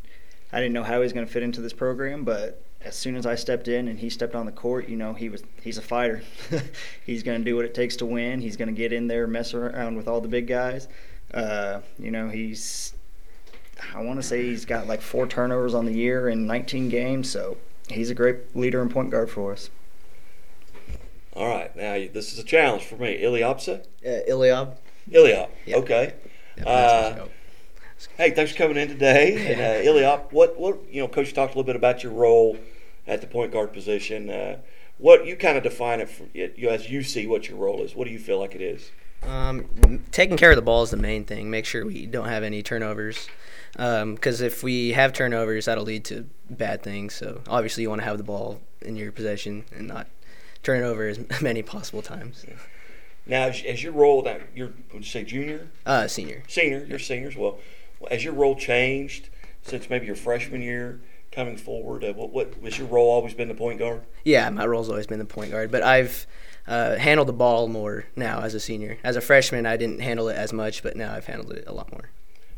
I 0.50 0.60
didn't 0.60 0.72
know 0.72 0.84
how 0.84 0.94
he 0.94 1.00
was 1.00 1.12
going 1.12 1.26
to 1.26 1.30
fit 1.30 1.42
into 1.42 1.60
this 1.60 1.74
program, 1.74 2.24
but 2.24 2.62
as 2.80 2.96
soon 2.96 3.14
as 3.14 3.26
I 3.26 3.34
stepped 3.34 3.68
in 3.68 3.88
and 3.88 3.98
he 3.98 4.08
stepped 4.08 4.34
on 4.34 4.46
the 4.46 4.52
court, 4.52 4.88
you 4.88 4.96
know, 4.96 5.12
he 5.12 5.28
was 5.28 5.42
he's 5.62 5.76
a 5.76 5.82
fighter. 5.82 6.22
he's 7.04 7.22
going 7.22 7.40
to 7.40 7.44
do 7.44 7.56
what 7.56 7.66
it 7.66 7.74
takes 7.74 7.94
to 7.96 8.06
win. 8.06 8.40
He's 8.40 8.56
going 8.56 8.68
to 8.68 8.74
get 8.74 8.90
in 8.90 9.06
there, 9.06 9.26
mess 9.26 9.52
around 9.52 9.98
with 9.98 10.08
all 10.08 10.22
the 10.22 10.28
big 10.28 10.46
guys. 10.46 10.88
Uh, 11.34 11.82
you 11.98 12.10
know, 12.10 12.30
he's 12.30 12.94
I 13.94 14.02
want 14.02 14.20
to 14.20 14.26
say 14.26 14.42
he's 14.42 14.64
got 14.64 14.86
like 14.86 15.00
four 15.00 15.26
turnovers 15.26 15.74
on 15.74 15.84
the 15.86 15.92
year 15.92 16.28
in 16.28 16.46
19 16.46 16.88
games, 16.88 17.30
so 17.30 17.56
he's 17.88 18.10
a 18.10 18.14
great 18.14 18.54
leader 18.56 18.80
and 18.80 18.90
point 18.90 19.10
guard 19.10 19.30
for 19.30 19.52
us. 19.52 19.70
All 21.34 21.48
right, 21.48 21.74
now 21.76 21.94
this 22.12 22.32
is 22.32 22.38
a 22.38 22.44
challenge 22.44 22.84
for 22.84 22.96
me. 22.96 23.20
Iliopsa? 23.22 23.84
Uh, 24.04 24.30
Eliab. 24.30 24.76
Iliop. 25.10 25.48
Yeah. 25.64 25.76
Okay. 25.76 26.14
Yeah, 26.56 26.68
Uh, 26.68 27.14
that's 27.14 27.30
Hey, 28.16 28.30
thanks 28.30 28.52
for 28.52 28.58
coming 28.58 28.76
in 28.76 28.88
today. 28.88 29.46
And 29.52 29.60
uh, 29.60 29.90
Iliop, 29.90 30.32
what 30.32 30.58
what 30.58 30.78
you 30.90 31.00
know, 31.00 31.08
Coach 31.08 31.32
talked 31.32 31.54
a 31.54 31.56
little 31.58 31.66
bit 31.66 31.76
about 31.76 32.02
your 32.02 32.12
role 32.12 32.56
at 33.06 33.20
the 33.20 33.26
point 33.26 33.52
guard 33.52 33.72
position. 33.72 34.30
Uh, 34.30 34.58
what 34.98 35.24
you 35.26 35.36
kind 35.36 35.56
of 35.56 35.62
define 35.62 36.00
it 36.00 36.08
for 36.10 36.24
you 36.34 36.52
know, 36.58 36.68
as 36.70 36.90
you 36.90 37.02
see 37.02 37.26
what 37.26 37.48
your 37.48 37.58
role 37.58 37.82
is. 37.82 37.94
What 37.94 38.06
do 38.06 38.10
you 38.12 38.18
feel 38.18 38.38
like 38.38 38.54
it 38.54 38.60
is? 38.60 38.90
Um, 39.26 40.02
taking 40.12 40.36
care 40.36 40.50
of 40.50 40.56
the 40.56 40.62
ball 40.62 40.82
is 40.82 40.90
the 40.90 40.96
main 40.96 41.24
thing. 41.24 41.50
Make 41.50 41.66
sure 41.66 41.84
we 41.84 42.06
don't 42.06 42.28
have 42.28 42.42
any 42.42 42.62
turnovers. 42.62 43.28
Because 43.72 44.40
if 44.40 44.62
we 44.62 44.92
have 44.92 45.12
turnovers, 45.12 45.66
that'll 45.66 45.84
lead 45.84 46.04
to 46.06 46.28
bad 46.48 46.82
things. 46.82 47.14
So 47.14 47.42
obviously, 47.48 47.82
you 47.82 47.88
want 47.90 48.00
to 48.00 48.06
have 48.06 48.18
the 48.18 48.24
ball 48.24 48.60
in 48.80 48.96
your 48.96 49.12
possession 49.12 49.64
and 49.76 49.86
not 49.86 50.06
turn 50.62 50.82
it 50.82 50.86
over 50.86 51.06
as 51.08 51.20
many 51.42 51.62
possible 51.62 52.02
times. 52.02 52.44
Now, 53.26 53.44
as, 53.44 53.62
as 53.64 53.82
your 53.82 53.92
role, 53.92 54.22
that 54.22 54.40
you're 54.54 54.72
would 54.92 55.02
you 55.04 55.10
say 55.10 55.24
junior, 55.24 55.68
Uh, 55.86 56.08
senior. 56.08 56.42
senior, 56.48 56.84
you're 56.88 56.98
seniors. 56.98 57.36
Well, 57.36 57.58
as 58.10 58.24
your 58.24 58.32
role 58.32 58.56
changed 58.56 59.28
since 59.62 59.90
maybe 59.90 60.06
your 60.06 60.16
freshman 60.16 60.62
year 60.62 61.00
coming 61.30 61.56
forward, 61.56 62.02
uh, 62.02 62.12
what 62.14 62.32
what 62.32 62.54
has 62.64 62.78
your 62.78 62.88
role 62.88 63.10
always 63.10 63.34
been 63.34 63.48
the 63.48 63.54
point 63.54 63.78
guard? 63.78 64.00
Yeah, 64.24 64.48
my 64.50 64.66
role's 64.66 64.88
always 64.88 65.06
been 65.06 65.18
the 65.20 65.24
point 65.26 65.52
guard, 65.52 65.70
but 65.70 65.82
I've 65.82 66.26
uh, 66.70 66.96
handled 66.96 67.28
the 67.28 67.32
ball 67.32 67.66
more 67.68 68.06
now 68.14 68.40
as 68.40 68.54
a 68.54 68.60
senior. 68.60 68.96
As 69.02 69.16
a 69.16 69.20
freshman, 69.20 69.66
I 69.66 69.76
didn't 69.76 70.00
handle 70.00 70.28
it 70.28 70.36
as 70.36 70.52
much, 70.52 70.82
but 70.82 70.96
now 70.96 71.12
I've 71.12 71.26
handled 71.26 71.52
it 71.52 71.64
a 71.66 71.72
lot 71.72 71.90
more. 71.90 72.10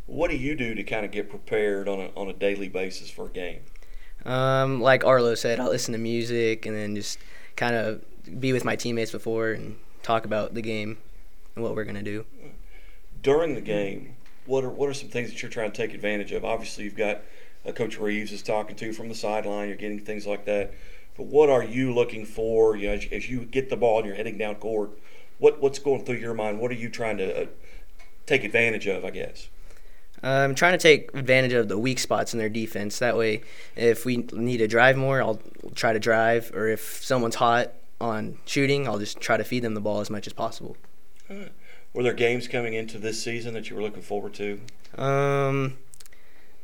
What 0.06 0.30
do 0.30 0.36
you 0.36 0.54
do 0.54 0.74
to 0.74 0.82
kind 0.82 1.06
of 1.06 1.10
get 1.10 1.30
prepared 1.30 1.88
on 1.88 1.98
a 1.98 2.10
on 2.14 2.28
a 2.28 2.34
daily 2.34 2.68
basis 2.68 3.08
for 3.10 3.26
a 3.26 3.30
game? 3.30 3.60
Um, 4.26 4.80
like 4.80 5.04
Arlo 5.04 5.34
said, 5.34 5.58
I'll 5.58 5.70
listen 5.70 5.92
to 5.92 5.98
music 5.98 6.66
and 6.66 6.76
then 6.76 6.94
just 6.94 7.18
kind 7.56 7.74
of 7.74 8.04
be 8.38 8.52
with 8.52 8.64
my 8.64 8.76
teammates 8.76 9.10
before 9.10 9.52
and 9.52 9.76
talk 10.02 10.24
about 10.26 10.54
the 10.54 10.62
game 10.62 10.98
and 11.54 11.64
what 11.64 11.74
we're 11.74 11.84
gonna 11.84 12.02
do. 12.02 12.24
during 13.22 13.54
the 13.54 13.60
game, 13.60 14.16
what 14.46 14.62
are 14.64 14.68
what 14.68 14.88
are 14.90 14.94
some 14.94 15.08
things 15.08 15.30
that 15.30 15.40
you're 15.40 15.50
trying 15.50 15.70
to 15.72 15.76
take 15.76 15.94
advantage 15.94 16.32
of? 16.32 16.44
Obviously, 16.44 16.84
you've 16.84 16.96
got 16.96 17.22
uh, 17.66 17.72
Coach 17.72 17.98
Reeves 17.98 18.32
is 18.32 18.42
talking 18.42 18.76
to 18.76 18.86
you 18.86 18.92
from 18.92 19.08
the 19.08 19.14
sideline. 19.14 19.68
You're 19.68 19.76
getting 19.78 20.00
things 20.00 20.26
like 20.26 20.44
that. 20.44 20.74
But 21.16 21.26
what 21.26 21.50
are 21.50 21.62
you 21.62 21.92
looking 21.92 22.24
for? 22.24 22.76
You 22.76 22.88
know, 22.88 22.94
as, 22.94 23.06
as 23.12 23.28
you 23.28 23.44
get 23.44 23.70
the 23.70 23.76
ball 23.76 23.98
and 23.98 24.06
you're 24.06 24.16
heading 24.16 24.38
down 24.38 24.56
court, 24.56 24.90
what 25.38 25.60
what's 25.60 25.78
going 25.78 26.04
through 26.04 26.16
your 26.16 26.34
mind? 26.34 26.60
What 26.60 26.70
are 26.70 26.74
you 26.74 26.88
trying 26.88 27.18
to 27.18 27.42
uh, 27.42 27.46
take 28.26 28.44
advantage 28.44 28.86
of? 28.86 29.04
I 29.04 29.10
guess. 29.10 29.48
I'm 30.22 30.54
trying 30.54 30.72
to 30.72 30.78
take 30.78 31.12
advantage 31.14 31.52
of 31.52 31.68
the 31.68 31.76
weak 31.76 31.98
spots 31.98 32.32
in 32.32 32.38
their 32.38 32.48
defense. 32.48 33.00
That 33.00 33.16
way, 33.16 33.42
if 33.74 34.04
we 34.04 34.18
need 34.18 34.58
to 34.58 34.68
drive 34.68 34.96
more, 34.96 35.20
I'll 35.20 35.40
try 35.74 35.92
to 35.92 35.98
drive, 35.98 36.52
or 36.54 36.68
if 36.68 37.02
someone's 37.02 37.34
hot 37.34 37.72
on 38.00 38.38
shooting, 38.46 38.86
I'll 38.86 39.00
just 39.00 39.20
try 39.20 39.36
to 39.36 39.42
feed 39.42 39.64
them 39.64 39.74
the 39.74 39.80
ball 39.80 40.00
as 40.00 40.10
much 40.10 40.28
as 40.28 40.32
possible. 40.32 40.76
Were 41.92 42.02
there 42.02 42.12
games 42.12 42.46
coming 42.46 42.74
into 42.74 42.98
this 42.98 43.22
season 43.22 43.52
that 43.54 43.68
you 43.68 43.76
were 43.76 43.82
looking 43.82 44.02
forward 44.02 44.34
to? 44.34 44.60
Um, 44.96 45.78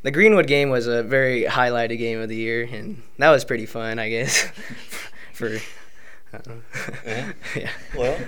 the 0.03 0.11
Greenwood 0.11 0.47
game 0.47 0.71
was 0.71 0.87
a 0.87 1.03
very 1.03 1.43
highlighted 1.45 1.99
game 1.99 2.21
of 2.21 2.29
the 2.29 2.37
year, 2.37 2.69
and 2.71 3.03
that 3.19 3.31
was 3.31 3.45
pretty 3.45 3.67
fun, 3.67 3.99
I 3.99 4.09
guess. 4.09 4.49
For 5.33 5.59
uh, 6.33 6.39
Yeah. 7.07 7.33
yeah, 7.57 7.71
Well, 7.97 8.19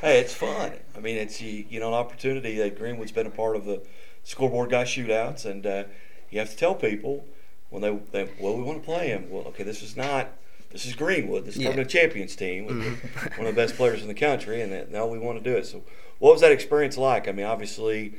hey, 0.00 0.18
it's 0.20 0.34
fun. 0.34 0.72
I 0.96 1.00
mean, 1.00 1.16
it's 1.16 1.40
you, 1.40 1.64
you 1.68 1.80
know 1.80 1.88
an 1.88 1.94
opportunity 1.94 2.56
that 2.58 2.78
Greenwood's 2.78 3.12
been 3.12 3.26
a 3.26 3.30
part 3.30 3.56
of 3.56 3.64
the 3.64 3.82
scoreboard 4.24 4.70
guy 4.70 4.84
shootouts, 4.84 5.44
and 5.44 5.66
uh, 5.66 5.84
you 6.30 6.38
have 6.38 6.50
to 6.50 6.56
tell 6.56 6.74
people 6.74 7.24
when 7.70 7.82
they, 7.82 7.90
they 8.12 8.30
well 8.40 8.56
we 8.56 8.62
want 8.62 8.78
to 8.80 8.84
play 8.84 9.08
him. 9.08 9.28
Well, 9.30 9.44
okay, 9.48 9.62
this 9.64 9.82
is 9.82 9.96
not 9.96 10.28
this 10.70 10.84
is 10.86 10.94
Greenwood, 10.94 11.44
this 11.44 11.54
is 11.56 11.60
Yeah. 11.62 11.68
Tournament 11.68 11.90
Champions 11.90 12.36
team, 12.36 12.66
with 12.66 12.76
Mhm. 12.76 13.38
one 13.38 13.46
of 13.46 13.54
the 13.54 13.60
best 13.62 13.76
players 13.76 14.02
in 14.02 14.08
the 14.08 14.14
country, 14.14 14.60
and 14.62 14.72
that, 14.72 14.90
now 14.90 15.06
we 15.06 15.18
want 15.18 15.42
to 15.42 15.44
do 15.50 15.56
it. 15.56 15.66
So, 15.66 15.82
what 16.18 16.32
was 16.32 16.40
that 16.42 16.52
experience 16.52 16.96
like? 16.98 17.28
I 17.28 17.32
mean, 17.32 17.46
obviously, 17.46 18.14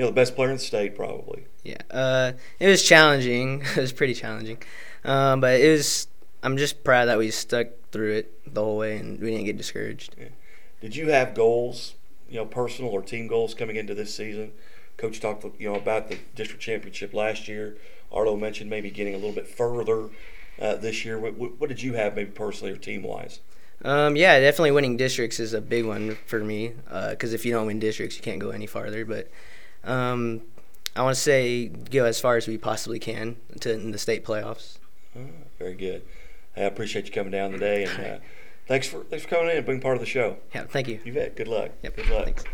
you 0.00 0.06
know, 0.06 0.12
the 0.12 0.14
best 0.14 0.34
player 0.34 0.48
in 0.48 0.56
the 0.56 0.62
state, 0.62 0.96
probably. 0.96 1.44
Yeah, 1.62 1.76
uh, 1.90 2.32
it 2.58 2.68
was 2.68 2.82
challenging. 2.82 3.60
it 3.76 3.76
was 3.76 3.92
pretty 3.92 4.14
challenging, 4.14 4.56
um, 5.04 5.42
but 5.42 5.60
it 5.60 5.70
was. 5.70 6.06
I'm 6.42 6.56
just 6.56 6.82
proud 6.82 7.04
that 7.04 7.18
we 7.18 7.30
stuck 7.30 7.66
through 7.92 8.14
it 8.14 8.54
the 8.54 8.64
whole 8.64 8.78
way 8.78 8.96
and 8.96 9.20
we 9.20 9.30
didn't 9.30 9.44
get 9.44 9.58
discouraged. 9.58 10.16
Did 10.80 10.96
you 10.96 11.10
have 11.10 11.34
goals, 11.34 11.96
you 12.30 12.36
know, 12.36 12.46
personal 12.46 12.90
or 12.90 13.02
team 13.02 13.26
goals 13.26 13.52
coming 13.52 13.76
into 13.76 13.94
this 13.94 14.14
season? 14.14 14.52
Coach 14.96 15.20
talked, 15.20 15.44
you 15.60 15.70
know, 15.70 15.74
about 15.74 16.08
the 16.08 16.16
district 16.34 16.62
championship 16.62 17.12
last 17.12 17.46
year. 17.46 17.76
Arlo 18.10 18.38
mentioned 18.38 18.70
maybe 18.70 18.90
getting 18.90 19.12
a 19.12 19.18
little 19.18 19.34
bit 19.34 19.46
further 19.46 20.08
uh, 20.58 20.76
this 20.76 21.04
year. 21.04 21.18
What, 21.18 21.34
what, 21.34 21.60
what 21.60 21.68
did 21.68 21.82
you 21.82 21.92
have, 21.92 22.16
maybe 22.16 22.30
personally 22.30 22.72
or 22.72 22.78
team 22.78 23.02
wise? 23.02 23.40
Um, 23.84 24.16
yeah, 24.16 24.40
definitely 24.40 24.70
winning 24.70 24.96
districts 24.96 25.38
is 25.38 25.52
a 25.52 25.60
big 25.60 25.84
one 25.84 26.16
for 26.24 26.38
me 26.38 26.72
because 27.10 27.34
if 27.34 27.44
you 27.44 27.52
don't 27.52 27.66
win 27.66 27.78
districts, 27.78 28.16
you 28.16 28.22
can't 28.22 28.38
go 28.38 28.48
any 28.48 28.66
farther. 28.66 29.04
But 29.04 29.30
um, 29.84 30.42
I 30.96 31.02
want 31.02 31.14
to 31.14 31.20
say 31.20 31.66
go 31.68 32.04
as 32.04 32.20
far 32.20 32.36
as 32.36 32.46
we 32.48 32.58
possibly 32.58 32.98
can 32.98 33.36
to 33.60 33.72
in 33.72 33.90
the 33.92 33.98
state 33.98 34.24
playoffs. 34.24 34.78
Ah, 35.16 35.20
very 35.58 35.74
good. 35.74 36.02
Hey, 36.54 36.64
I 36.64 36.66
appreciate 36.66 37.06
you 37.06 37.12
coming 37.12 37.30
down 37.32 37.52
today, 37.52 37.84
and 37.84 38.04
uh, 38.04 38.18
thanks 38.66 38.88
for 38.88 39.04
thanks 39.04 39.24
for 39.24 39.30
coming 39.30 39.50
in 39.50 39.56
and 39.58 39.66
being 39.66 39.80
part 39.80 39.94
of 39.94 40.00
the 40.00 40.06
show. 40.06 40.36
Yeah, 40.54 40.64
thank 40.64 40.88
you. 40.88 41.00
You 41.04 41.12
bet. 41.12 41.36
Good 41.36 41.48
luck. 41.48 41.70
Yep, 41.82 41.96
Good 41.96 42.10
luck. 42.10 42.24
thanks. 42.24 42.44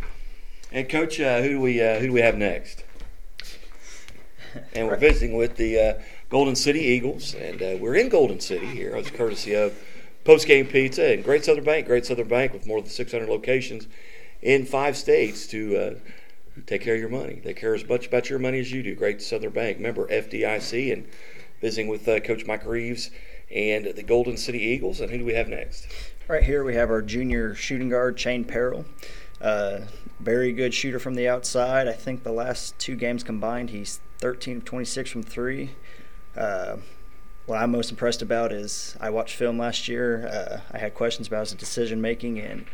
And 0.73 0.88
coach, 0.88 1.21
uh, 1.21 1.40
who 1.42 1.49
do 1.49 1.61
we 1.61 1.80
uh, 1.83 1.99
who 1.99 2.06
do 2.09 2.12
we 2.12 2.21
have 2.21 2.37
next? 2.37 2.85
And 4.75 4.87
we're 4.88 4.97
visiting 5.09 5.37
with 5.37 5.56
the 5.56 5.78
uh, 5.78 5.95
Golden 6.28 6.56
City 6.56 6.80
Eagles, 6.80 7.35
and 7.35 7.62
uh, 7.62 7.76
we're 7.80 7.95
in 7.97 8.09
Golden 8.09 8.40
City 8.40 8.66
here 8.66 8.95
as 8.97 9.11
courtesy 9.11 9.54
of 9.54 9.78
Post 10.25 10.47
Game 10.47 10.66
Pizza 10.66 11.12
and 11.12 11.25
Great 11.25 11.45
Southern 11.45 11.64
Bank. 11.64 11.87
Great 11.87 12.04
Southern 12.06 12.28
Bank 12.28 12.52
with 12.52 12.66
more 12.66 12.80
than 12.80 12.90
600 12.90 13.28
locations 13.28 13.87
in 14.42 14.64
five 14.66 14.97
states 14.97 15.47
to 15.49 15.76
uh, 15.76 15.95
take 16.64 16.82
care 16.82 16.94
of 16.94 17.00
your 17.00 17.10
money. 17.10 17.40
They 17.44 17.54
care 17.54 17.75
as 17.75 17.86
much 17.86 18.06
about 18.06 18.30
your 18.30 18.38
money 18.38 18.60
as 18.60 18.72
you 18.72 18.82
do. 18.82 18.94
Great 18.94 19.20
Southern 19.20 19.52
Bank, 19.52 19.78
member 19.78 20.06
FDIC, 20.06 20.92
and 20.92 21.06
visiting 21.60 21.88
with 21.88 22.06
uh, 22.08 22.20
Coach 22.20 22.46
Mike 22.46 22.64
Reeves 22.64 23.10
and 23.50 23.86
the 23.86 24.02
Golden 24.02 24.36
City 24.36 24.58
Eagles. 24.58 25.00
And 25.00 25.10
who 25.10 25.18
do 25.18 25.25
we 25.25 25.34
have 25.34 25.48
next? 25.48 25.86
Right 26.28 26.42
here 26.42 26.64
we 26.64 26.75
have 26.75 26.90
our 26.90 27.02
junior 27.02 27.54
shooting 27.54 27.88
guard, 27.88 28.18
Shane 28.18 28.44
Perrell. 28.44 28.84
Uh, 29.40 29.80
very 30.18 30.52
good 30.52 30.72
shooter 30.75 30.98
from 30.98 31.14
the 31.14 31.28
outside. 31.28 31.86
I 31.86 31.92
think 31.92 32.22
the 32.22 32.32
last 32.32 32.78
two 32.78 32.96
games 32.96 33.22
combined, 33.22 33.70
he's 33.70 34.00
13 34.18 34.58
of 34.58 34.64
26 34.64 35.10
from 35.10 35.22
three. 35.22 35.70
Uh, 36.36 36.78
what 37.46 37.62
I'm 37.62 37.70
most 37.70 37.90
impressed 37.90 38.22
about 38.22 38.52
is 38.52 38.96
I 39.00 39.10
watched 39.10 39.36
film 39.36 39.58
last 39.58 39.86
year. 39.86 40.26
Uh, 40.26 40.60
I 40.75 40.78
had 40.78 40.94
questions 40.94 41.28
about 41.28 41.48
his 41.48 41.54
decision 41.54 42.00
making 42.00 42.40
and 42.40 42.66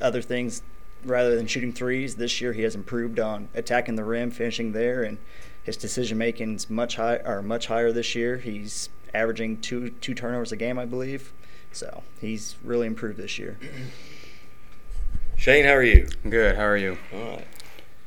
other 0.00 0.22
things 0.22 0.62
rather 1.04 1.36
than 1.36 1.46
shooting 1.46 1.72
threes. 1.72 2.16
This 2.16 2.40
year 2.40 2.52
he 2.52 2.62
has 2.62 2.74
improved 2.74 3.18
on 3.20 3.48
attacking 3.54 3.96
the 3.96 4.04
rim, 4.04 4.30
finishing 4.30 4.72
there, 4.72 5.02
and 5.02 5.18
his 5.62 5.76
decision 5.76 6.18
making 6.18 6.54
is 6.56 6.70
much 6.70 6.96
high 6.96 7.16
or 7.16 7.42
much 7.42 7.66
higher 7.66 7.92
this 7.92 8.14
year. 8.14 8.38
He's 8.38 8.88
averaging 9.14 9.60
two 9.60 9.90
two 9.90 10.14
turnovers 10.14 10.52
a 10.52 10.56
game, 10.56 10.78
I 10.78 10.84
believe. 10.84 11.32
So 11.72 12.02
he's 12.20 12.56
really 12.64 12.86
improved 12.86 13.18
this 13.18 13.38
year. 13.38 13.58
Shane, 15.36 15.64
how 15.64 15.72
are 15.72 15.82
you? 15.82 16.08
Good. 16.28 16.56
How 16.56 16.64
are 16.64 16.76
you? 16.76 16.98
All 17.12 17.20
right. 17.36 17.46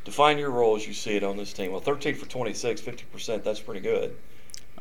Define 0.03 0.37
your 0.37 0.49
role 0.51 0.75
as 0.75 0.87
you 0.87 0.93
see 0.93 1.15
it 1.15 1.23
on 1.23 1.37
this 1.37 1.53
team. 1.53 1.71
Well, 1.71 1.79
13 1.79 2.15
for 2.15 2.25
26, 2.25 2.81
50%, 2.81 3.43
that's 3.43 3.59
pretty 3.59 3.79
good. 3.81 4.15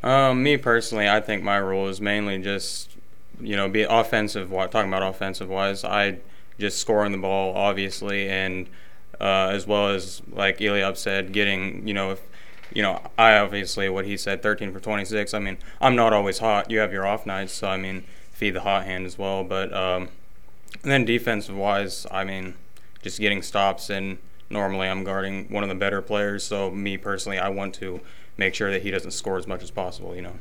Um, 0.03 0.43
me 0.43 0.57
personally, 0.57 1.09
I 1.09 1.21
think 1.21 1.43
my 1.43 1.61
role 1.61 1.89
is 1.89 2.01
mainly 2.01 2.39
just, 2.39 2.91
you 3.39 3.55
know, 3.55 3.69
be 3.69 3.83
offensive. 3.83 4.51
wa- 4.51 4.67
Talking 4.67 4.91
about 4.91 5.03
offensive 5.09 5.49
wise, 5.51 5.85
I 5.85 6.17
just 6.61 6.79
scoring 6.79 7.13
the 7.13 7.19
ball, 7.19 7.57
obviously, 7.57 8.29
and 8.29 8.69
uh, 9.21 9.51
as 9.53 9.67
well 9.67 9.89
as 9.89 10.23
like 10.31 10.61
Eliab 10.61 10.97
said, 10.97 11.33
getting, 11.33 11.87
you 11.87 11.95
know, 11.95 12.13
if, 12.13 12.23
you 12.73 12.83
know, 12.83 13.03
I 13.19 13.37
obviously 13.39 13.89
what 13.89 14.05
he 14.05 14.17
said, 14.17 14.43
13 14.43 14.73
for 14.73 14.81
26. 14.81 15.35
I 15.35 15.39
mean, 15.39 15.59
I'm 15.81 15.97
not 15.97 16.13
always 16.13 16.39
hot. 16.39 16.71
You 16.71 16.79
have 16.79 16.93
your 16.93 17.07
off 17.07 17.27
nights, 17.27 17.53
so 17.53 17.69
I 17.69 17.77
mean, 17.77 18.05
feed 18.31 18.51
the 18.51 18.61
hot 18.61 18.85
hand 18.85 19.07
as 19.07 19.19
well. 19.19 19.43
But 19.43 19.73
um, 19.73 20.09
then 20.83 21.05
defensive 21.05 21.57
wise, 21.57 22.07
I 22.11 22.25
mean, 22.25 22.55
just 23.03 23.19
getting 23.19 23.43
stops 23.43 23.91
and 23.91 24.19
normally 24.51 24.89
I'm 24.89 25.05
guarding 25.05 25.49
one 25.51 25.63
of 25.63 25.69
the 25.69 25.75
better 25.75 26.03
players. 26.03 26.45
So 26.45 26.71
me 26.71 26.97
personally, 26.97 27.39
I 27.39 27.49
want 27.49 27.75
to 27.77 28.01
make 28.37 28.55
sure 28.55 28.71
that 28.71 28.83
he 28.83 28.91
doesn't 28.91 29.13
score 29.13 29.39
as 29.39 29.47
much 29.47 29.63
as 29.63 29.71
possible. 29.71 30.15
You 30.15 30.23
know. 30.23 30.35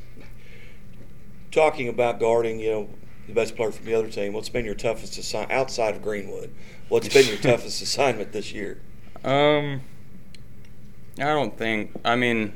Talking 1.50 1.88
about 1.88 2.20
guarding, 2.20 2.60
you 2.60 2.70
know, 2.70 2.88
the 3.30 3.40
best 3.40 3.56
player 3.56 3.70
from 3.70 3.86
the 3.86 3.94
other 3.94 4.08
team, 4.08 4.32
what's 4.32 4.48
been 4.48 4.64
your 4.64 4.74
toughest 4.74 5.16
assignment 5.18 5.52
outside 5.52 5.96
of 5.96 6.02
Greenwood? 6.02 6.52
What's 6.88 7.08
been 7.14 7.26
your 7.26 7.38
toughest 7.38 7.80
assignment 7.80 8.32
this 8.32 8.52
year? 8.52 8.80
Um, 9.24 9.82
I 11.18 11.24
don't 11.24 11.56
think. 11.56 11.92
I 12.04 12.16
mean, 12.16 12.52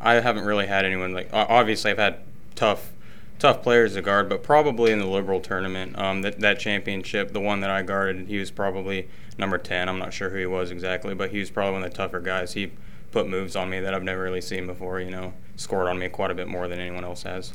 I 0.00 0.14
haven't 0.14 0.44
really 0.44 0.66
had 0.66 0.84
anyone 0.84 1.12
like. 1.12 1.30
Obviously, 1.32 1.90
I've 1.90 1.98
had 1.98 2.20
tough, 2.54 2.92
tough 3.38 3.62
players 3.62 3.94
to 3.94 4.02
guard, 4.02 4.28
but 4.28 4.42
probably 4.42 4.92
in 4.92 4.98
the 4.98 5.06
Liberal 5.06 5.40
tournament, 5.40 5.98
um, 5.98 6.22
that 6.22 6.40
that 6.40 6.58
championship, 6.58 7.32
the 7.32 7.40
one 7.40 7.60
that 7.60 7.70
I 7.70 7.82
guarded, 7.82 8.28
he 8.28 8.38
was 8.38 8.50
probably 8.50 9.08
number 9.38 9.58
ten. 9.58 9.88
I'm 9.88 9.98
not 9.98 10.12
sure 10.12 10.30
who 10.30 10.38
he 10.38 10.46
was 10.46 10.70
exactly, 10.70 11.14
but 11.14 11.30
he 11.30 11.38
was 11.38 11.50
probably 11.50 11.74
one 11.74 11.84
of 11.84 11.90
the 11.90 11.96
tougher 11.96 12.20
guys. 12.20 12.54
He 12.54 12.72
put 13.10 13.26
moves 13.26 13.56
on 13.56 13.70
me 13.70 13.80
that 13.80 13.94
I've 13.94 14.02
never 14.02 14.22
really 14.22 14.40
seen 14.40 14.66
before. 14.66 15.00
You 15.00 15.10
know, 15.10 15.32
scored 15.56 15.88
on 15.88 15.98
me 15.98 16.08
quite 16.08 16.30
a 16.30 16.34
bit 16.34 16.48
more 16.48 16.68
than 16.68 16.78
anyone 16.80 17.04
else 17.04 17.22
has. 17.22 17.52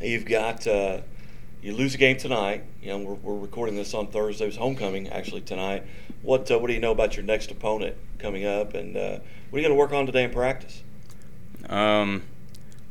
You've 0.00 0.24
got, 0.24 0.66
uh, 0.66 1.02
you 1.62 1.72
lose 1.74 1.94
a 1.94 1.98
game 1.98 2.16
tonight. 2.16 2.64
You 2.82 2.88
know, 2.88 2.98
we're, 2.98 3.14
we're 3.14 3.38
recording 3.38 3.76
this 3.76 3.94
on 3.94 4.08
Thursday. 4.08 4.46
It's 4.46 4.56
homecoming, 4.56 5.08
actually, 5.08 5.42
tonight. 5.42 5.84
What, 6.22 6.50
uh, 6.50 6.58
what 6.58 6.66
do 6.66 6.74
you 6.74 6.80
know 6.80 6.90
about 6.90 7.16
your 7.16 7.24
next 7.24 7.50
opponent 7.50 7.96
coming 8.18 8.44
up? 8.44 8.74
And 8.74 8.96
uh, 8.96 9.20
what 9.50 9.58
are 9.58 9.62
you 9.62 9.68
going 9.68 9.70
to 9.70 9.74
work 9.74 9.92
on 9.92 10.04
today 10.06 10.24
in 10.24 10.30
practice? 10.30 10.82
Um, 11.68 12.22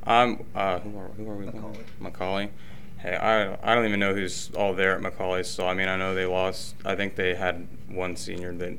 I'm 0.04 0.46
uh, 0.56 0.80
who 0.80 0.98
are, 0.98 1.08
who 1.10 1.30
are 1.30 1.36
we? 1.36 1.46
McAuley. 1.46 1.84
McAuley. 2.02 2.50
Hey, 2.98 3.16
I 3.16 3.58
I 3.62 3.76
don't 3.76 3.86
even 3.86 4.00
know 4.00 4.14
who's 4.16 4.50
all 4.56 4.74
there 4.74 4.96
at 4.96 5.02
McAuley. 5.02 5.46
So 5.46 5.68
I 5.68 5.74
mean, 5.74 5.88
I 5.88 5.98
know 5.98 6.16
they 6.16 6.26
lost. 6.26 6.76
I 6.86 6.96
think 6.96 7.16
they 7.16 7.36
had 7.36 7.68
one 7.90 8.16
senior 8.16 8.54
that 8.54 8.78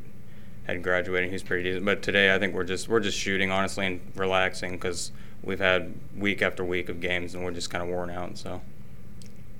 had 0.64 0.82
graduated. 0.82 1.30
He's 1.30 1.42
pretty 1.42 1.64
decent. 1.64 1.84
But 1.84 2.02
today, 2.02 2.34
I 2.34 2.38
think 2.38 2.54
we're 2.54 2.64
just 2.64 2.88
we're 2.88 3.00
just 3.00 3.18
shooting 3.18 3.50
honestly 3.50 3.86
and 3.86 4.00
relaxing 4.16 4.72
because 4.72 5.12
we've 5.42 5.60
had 5.60 5.94
week 6.16 6.42
after 6.42 6.64
week 6.64 6.88
of 6.88 7.00
games 7.00 7.34
and 7.34 7.44
we're 7.44 7.52
just 7.52 7.70
kind 7.70 7.82
of 7.82 7.88
worn 7.88 8.10
out. 8.10 8.38
So 8.38 8.62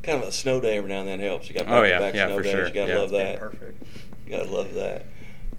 Kind 0.02 0.22
of 0.22 0.28
a 0.28 0.32
snow 0.32 0.60
day 0.60 0.76
every 0.78 0.88
now 0.90 1.00
and 1.00 1.08
then 1.08 1.20
helps. 1.20 1.48
You 1.48 1.54
got 1.54 1.68
Oh, 1.68 1.82
yeah, 1.84 1.98
back-to-back 2.00 2.14
yeah, 2.14 2.26
snow 2.26 2.36
for 2.36 2.42
days. 2.42 2.52
sure. 2.52 2.66
You 2.68 2.74
got 2.74 2.86
to 2.86 2.92
Yeah. 2.92 2.98
love 2.98 3.10
that. 3.10 3.38
Perfect. 3.38 3.82
You 4.26 4.36
got 4.36 4.44
to 4.44 4.50
love 4.50 4.74
that. 4.74 5.06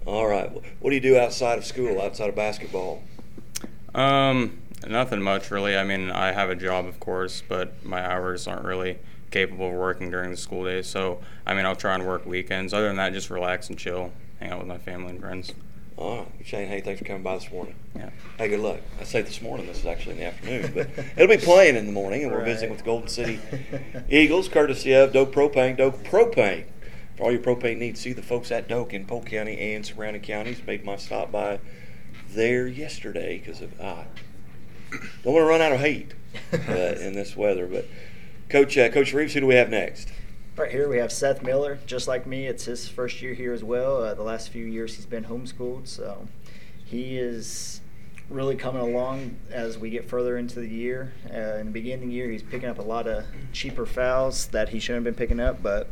All 0.06 0.26
right. 0.26 0.50
What 0.80 0.90
do 0.90 0.94
you 0.94 1.00
do 1.00 1.16
outside 1.18 1.56
of 1.58 1.64
school, 1.64 2.00
outside 2.00 2.28
of 2.28 2.34
basketball? 2.34 3.02
um, 3.94 4.58
nothing 4.86 5.22
much 5.22 5.50
really. 5.50 5.76
I 5.76 5.84
mean, 5.84 6.10
I 6.10 6.32
have 6.32 6.50
a 6.50 6.56
job 6.56 6.84
of 6.86 6.98
course, 7.00 7.42
but 7.48 7.84
my 7.84 8.04
hours 8.04 8.46
aren't 8.46 8.64
really 8.64 8.98
capable 9.30 9.68
of 9.68 9.74
working 9.74 10.10
during 10.10 10.30
the 10.30 10.36
school 10.36 10.64
days. 10.64 10.86
So 10.88 11.20
I 11.46 11.54
mean, 11.54 11.64
I'll 11.64 11.76
try 11.76 11.94
and 11.94 12.06
work 12.06 12.26
weekends. 12.26 12.74
Other 12.74 12.88
than 12.88 12.96
that, 12.96 13.12
just 13.12 13.30
relax 13.30 13.68
and 13.68 13.78
chill, 13.78 14.12
hang 14.40 14.50
out 14.50 14.58
with 14.58 14.66
my 14.68 14.78
family 14.78 15.10
and 15.10 15.20
friends. 15.20 15.52
All 15.96 16.18
right. 16.18 16.28
Shane, 16.44 16.68
hey, 16.68 16.80
thanks 16.80 16.98
for 17.00 17.04
coming 17.04 17.22
by 17.22 17.34
this 17.36 17.50
morning. 17.52 17.74
Yeah. 17.94 18.10
Hey, 18.36 18.48
good 18.48 18.60
luck. 18.60 18.80
I 19.00 19.04
say 19.04 19.22
this 19.22 19.40
morning. 19.40 19.66
This 19.66 19.78
is 19.78 19.86
actually 19.86 20.12
in 20.14 20.18
the 20.18 20.24
afternoon, 20.26 20.72
but 20.74 20.88
it'll 21.16 21.28
be 21.36 21.42
playing 21.42 21.76
in 21.76 21.86
the 21.86 21.92
morning, 21.92 22.22
and 22.24 22.32
we're 22.32 22.38
Right. 22.38 22.46
visiting 22.46 22.70
with 22.70 22.80
the 22.80 22.84
Golden 22.84 23.08
City 23.08 23.38
Eagles, 24.10 24.48
courtesy 24.48 24.92
of 24.92 25.12
Doak 25.12 25.32
Propane. 25.32 25.76
Doak 25.76 26.02
Propane. 26.02 26.64
For 27.16 27.22
all 27.24 27.30
your 27.32 27.40
propane 27.40 27.78
needs, 27.78 28.00
see 28.00 28.12
the 28.12 28.22
folks 28.22 28.50
at 28.50 28.66
Doak 28.66 28.92
in 28.92 29.06
Polk 29.06 29.26
County 29.26 29.56
and 29.56 29.86
surrounding 29.86 30.20
counties. 30.22 30.60
Made 30.66 30.84
my 30.84 30.96
stop 30.96 31.30
by 31.30 31.60
there 32.28 32.66
yesterday 32.66 33.38
because 33.38 33.60
of 33.60 33.72
ah, 33.80 34.02
don't 35.22 35.32
want 35.34 35.44
to 35.44 35.48
run 35.48 35.60
out 35.62 35.70
of 35.70 35.80
heat 35.80 36.12
uh, 36.52 36.72
in 37.00 37.12
this 37.12 37.36
weather. 37.36 37.68
But 37.68 37.86
Coach 38.48 38.76
uh, 38.76 38.88
Coach 38.88 39.12
Reeves, 39.12 39.32
who 39.34 39.40
do 39.40 39.46
we 39.46 39.54
have 39.54 39.70
next? 39.70 40.08
Right 40.56 40.70
here 40.70 40.88
we 40.88 40.98
have 40.98 41.10
Seth 41.10 41.42
Miller. 41.42 41.80
Just 41.84 42.06
like 42.06 42.28
me, 42.28 42.46
it's 42.46 42.64
his 42.64 42.86
first 42.88 43.20
year 43.20 43.34
here 43.34 43.52
as 43.52 43.64
well. 43.64 44.00
Uh, 44.00 44.14
the 44.14 44.22
last 44.22 44.50
few 44.50 44.64
years 44.64 44.94
he's 44.94 45.04
been 45.04 45.24
homeschooled, 45.24 45.88
so 45.88 46.28
he 46.84 47.18
is 47.18 47.80
really 48.30 48.54
coming 48.54 48.80
along 48.80 49.36
as 49.50 49.76
we 49.78 49.90
get 49.90 50.08
further 50.08 50.38
into 50.38 50.60
the 50.60 50.68
year. 50.68 51.12
Uh, 51.28 51.56
in 51.58 51.66
the 51.66 51.72
beginning 51.72 52.04
of 52.04 52.08
the 52.10 52.14
year, 52.14 52.30
he's 52.30 52.44
picking 52.44 52.68
up 52.68 52.78
a 52.78 52.82
lot 52.82 53.08
of 53.08 53.24
cheaper 53.52 53.84
fouls 53.84 54.46
that 54.48 54.68
he 54.68 54.78
shouldn't 54.78 55.04
have 55.04 55.16
been 55.16 55.18
picking 55.18 55.40
up, 55.40 55.60
but 55.60 55.88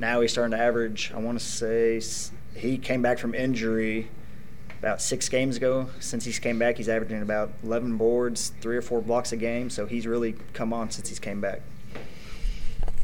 now 0.00 0.20
he's 0.20 0.32
starting 0.32 0.50
to 0.50 0.60
average. 0.60 1.12
I 1.14 1.20
want 1.20 1.38
to 1.38 1.44
say 1.44 2.00
he 2.56 2.78
came 2.78 3.02
back 3.02 3.20
from 3.20 3.36
injury 3.36 4.08
about 4.80 5.00
six 5.00 5.28
games 5.28 5.58
ago. 5.58 5.90
Since 6.00 6.24
he's 6.24 6.40
came 6.40 6.58
back, 6.58 6.76
he's 6.76 6.88
averaging 6.88 7.22
about 7.22 7.52
11 7.62 7.98
boards, 7.98 8.52
three 8.60 8.76
or 8.76 8.82
four 8.82 9.00
blocks 9.00 9.30
a 9.30 9.36
game. 9.36 9.70
So 9.70 9.86
he's 9.86 10.08
really 10.08 10.34
come 10.54 10.72
on 10.72 10.90
since 10.90 11.08
he's 11.08 11.20
came 11.20 11.40
back. 11.40 11.60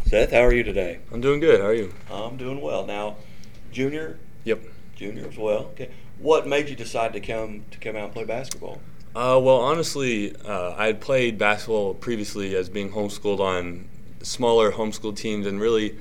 Seth, 0.09 0.31
how 0.33 0.41
are 0.41 0.55
you 0.55 0.63
today? 0.63 1.01
I'm 1.13 1.21
doing 1.21 1.39
good. 1.39 1.61
How 1.61 1.67
are 1.67 1.75
you? 1.75 1.93
I'm 2.11 2.39
doing 2.39 2.63
well. 2.63 2.87
Now, 2.87 3.17
junior. 3.71 4.19
Yep. 4.45 4.63
Junior 4.97 5.29
as 5.29 5.37
well. 5.37 5.67
Okay. 5.73 5.91
What 6.19 6.47
made 6.47 6.71
you 6.71 6.75
decide 6.75 7.13
to 7.13 7.21
come 7.21 7.67
to 7.71 7.79
come 7.79 7.95
out 7.95 8.05
and 8.05 8.13
play 8.15 8.25
basketball? 8.25 8.81
Uh, 9.15 9.39
well, 9.39 9.59
honestly, 9.61 10.35
uh, 10.47 10.73
I 10.79 10.87
had 10.87 11.03
played 11.03 11.37
basketball 11.37 11.93
previously 11.93 12.57
as 12.57 12.71
being 12.71 12.91
homeschooled 12.91 13.39
on 13.39 13.87
smaller 14.23 14.73
homeschool 14.73 15.15
teams, 15.15 15.47
and 15.47 15.61
really 15.61 15.99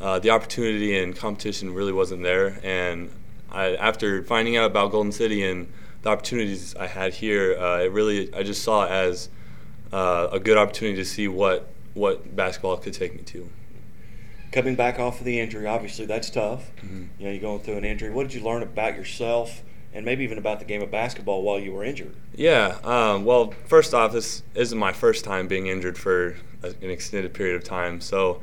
uh, 0.00 0.18
the 0.18 0.30
opportunity 0.30 0.98
and 0.98 1.14
competition 1.14 1.74
really 1.74 1.92
wasn't 1.92 2.22
there. 2.22 2.58
And 2.62 3.10
I, 3.50 3.74
after 3.74 4.22
finding 4.22 4.56
out 4.56 4.70
about 4.70 4.92
Golden 4.92 5.12
City 5.12 5.44
and 5.44 5.70
the 6.00 6.08
opportunities 6.08 6.74
I 6.74 6.86
had 6.86 7.12
here, 7.12 7.58
uh, 7.58 7.82
it 7.82 7.92
really 7.92 8.32
I 8.32 8.44
just 8.44 8.62
saw 8.62 8.86
it 8.86 8.90
as 8.90 9.28
uh, 9.92 10.28
a 10.32 10.40
good 10.40 10.56
opportunity 10.56 10.96
to 10.96 11.04
see 11.04 11.28
what 11.28 11.68
what 11.94 12.34
basketball 12.34 12.76
could 12.76 12.94
take 12.94 13.14
me 13.14 13.22
to. 13.22 13.48
Coming 14.50 14.74
back 14.74 14.98
off 14.98 15.18
of 15.18 15.24
the 15.24 15.40
injury, 15.40 15.66
obviously 15.66 16.04
that's 16.04 16.28
tough. 16.28 16.70
Mhm. 16.84 17.08
You 17.18 17.24
know, 17.26 17.30
you're 17.32 17.40
going 17.40 17.60
through 17.60 17.76
an 17.76 17.84
injury. 17.84 18.10
What 18.10 18.28
did 18.28 18.34
you 18.34 18.44
learn 18.44 18.62
about 18.62 18.96
yourself, 18.96 19.62
and 19.94 20.04
maybe 20.04 20.24
even 20.24 20.36
about 20.38 20.58
the 20.58 20.66
game 20.66 20.82
of 20.82 20.90
basketball 20.90 21.42
while 21.42 21.58
you 21.58 21.72
were 21.72 21.84
injured? 21.84 22.14
Yeah. 22.34 22.76
Um, 22.84 23.24
well, 23.24 23.54
first 23.66 23.94
off, 23.94 24.12
this 24.12 24.42
isn't 24.54 24.78
my 24.78 24.92
first 24.92 25.24
time 25.24 25.48
being 25.48 25.68
injured 25.68 25.96
for 25.96 26.36
a, 26.62 26.68
an 26.68 26.90
extended 26.90 27.32
period 27.32 27.56
of 27.56 27.64
time. 27.64 28.00
So, 28.00 28.42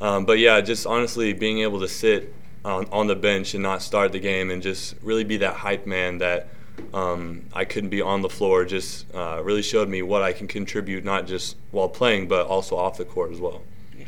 um, 0.00 0.24
but 0.24 0.38
yeah, 0.38 0.60
just 0.60 0.86
honestly 0.86 1.32
being 1.32 1.60
able 1.60 1.80
to 1.80 1.88
sit 1.88 2.32
on, 2.64 2.86
on 2.92 3.06
the 3.08 3.16
bench 3.16 3.54
and 3.54 3.62
not 3.62 3.82
start 3.82 4.12
the 4.12 4.20
game 4.20 4.50
and 4.50 4.62
just 4.62 4.94
really 5.02 5.24
be 5.24 5.36
that 5.38 5.54
hype 5.54 5.86
man 5.86 6.18
that 6.18 6.48
um, 6.92 7.44
I 7.52 7.64
couldn't 7.64 7.90
be 7.90 8.00
on 8.00 8.22
the 8.22 8.28
floor 8.28 8.64
just 8.64 9.06
uh, 9.14 9.40
really 9.42 9.62
showed 9.62 9.88
me 9.88 10.02
what 10.02 10.22
I 10.22 10.32
can 10.32 10.48
contribute, 10.48 11.04
not 11.04 11.26
just 11.26 11.56
while 11.70 11.88
playing, 11.88 12.28
but 12.28 12.46
also 12.46 12.76
off 12.76 12.96
the 12.96 13.04
court 13.04 13.32
as 13.32 13.40
well. 13.40 13.62
You 13.96 14.06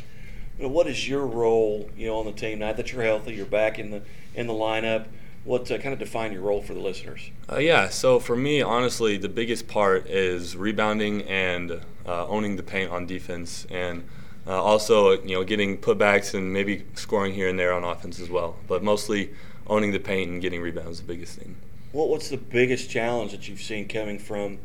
know, 0.59 0.67
what 0.69 0.87
is 0.87 1.07
your 1.07 1.25
role, 1.25 1.89
you 1.97 2.07
know, 2.07 2.19
on 2.19 2.25
the 2.25 2.31
team 2.31 2.59
now 2.59 2.73
that 2.73 2.91
you're 2.91 3.03
healthy, 3.03 3.33
you're 3.33 3.45
back 3.45 3.79
in 3.79 3.91
the 3.91 4.01
in 4.35 4.47
the 4.47 4.53
lineup? 4.53 5.05
What 5.43 5.69
uh, 5.69 5.77
kind 5.77 5.93
of 5.93 5.99
define 5.99 6.31
your 6.31 6.41
role 6.41 6.61
for 6.61 6.73
the 6.73 6.79
listeners? 6.79 7.31
Uh, 7.51 7.57
yeah, 7.57 7.89
so 7.89 8.19
for 8.19 8.35
me, 8.35 8.61
honestly, 8.61 9.17
the 9.17 9.27
biggest 9.27 9.67
part 9.67 10.07
is 10.07 10.55
rebounding 10.55 11.23
and 11.23 11.81
uh, 12.05 12.27
owning 12.27 12.55
the 12.55 12.63
paint 12.63 12.91
on 12.91 13.05
defense, 13.05 13.67
and 13.69 14.07
uh, 14.47 14.61
also 14.61 15.21
you 15.23 15.35
know 15.35 15.43
getting 15.43 15.77
putbacks 15.77 16.33
and 16.33 16.53
maybe 16.53 16.85
scoring 16.93 17.33
here 17.33 17.49
and 17.49 17.59
there 17.59 17.73
on 17.73 17.83
offense 17.83 18.19
as 18.19 18.29
well. 18.29 18.55
But 18.67 18.83
mostly 18.83 19.31
owning 19.67 19.91
the 19.91 19.99
paint 19.99 20.29
and 20.29 20.41
getting 20.41 20.61
rebounds 20.61 20.91
is 20.91 21.01
the 21.01 21.07
biggest 21.07 21.39
thing. 21.39 21.55
What 21.93 22.09
what's 22.09 22.29
the 22.29 22.37
biggest 22.37 22.89
challenge 22.89 23.31
that 23.33 23.47
you've 23.47 23.61
seen 23.61 23.87
coming 23.87 24.17
from 24.17 24.57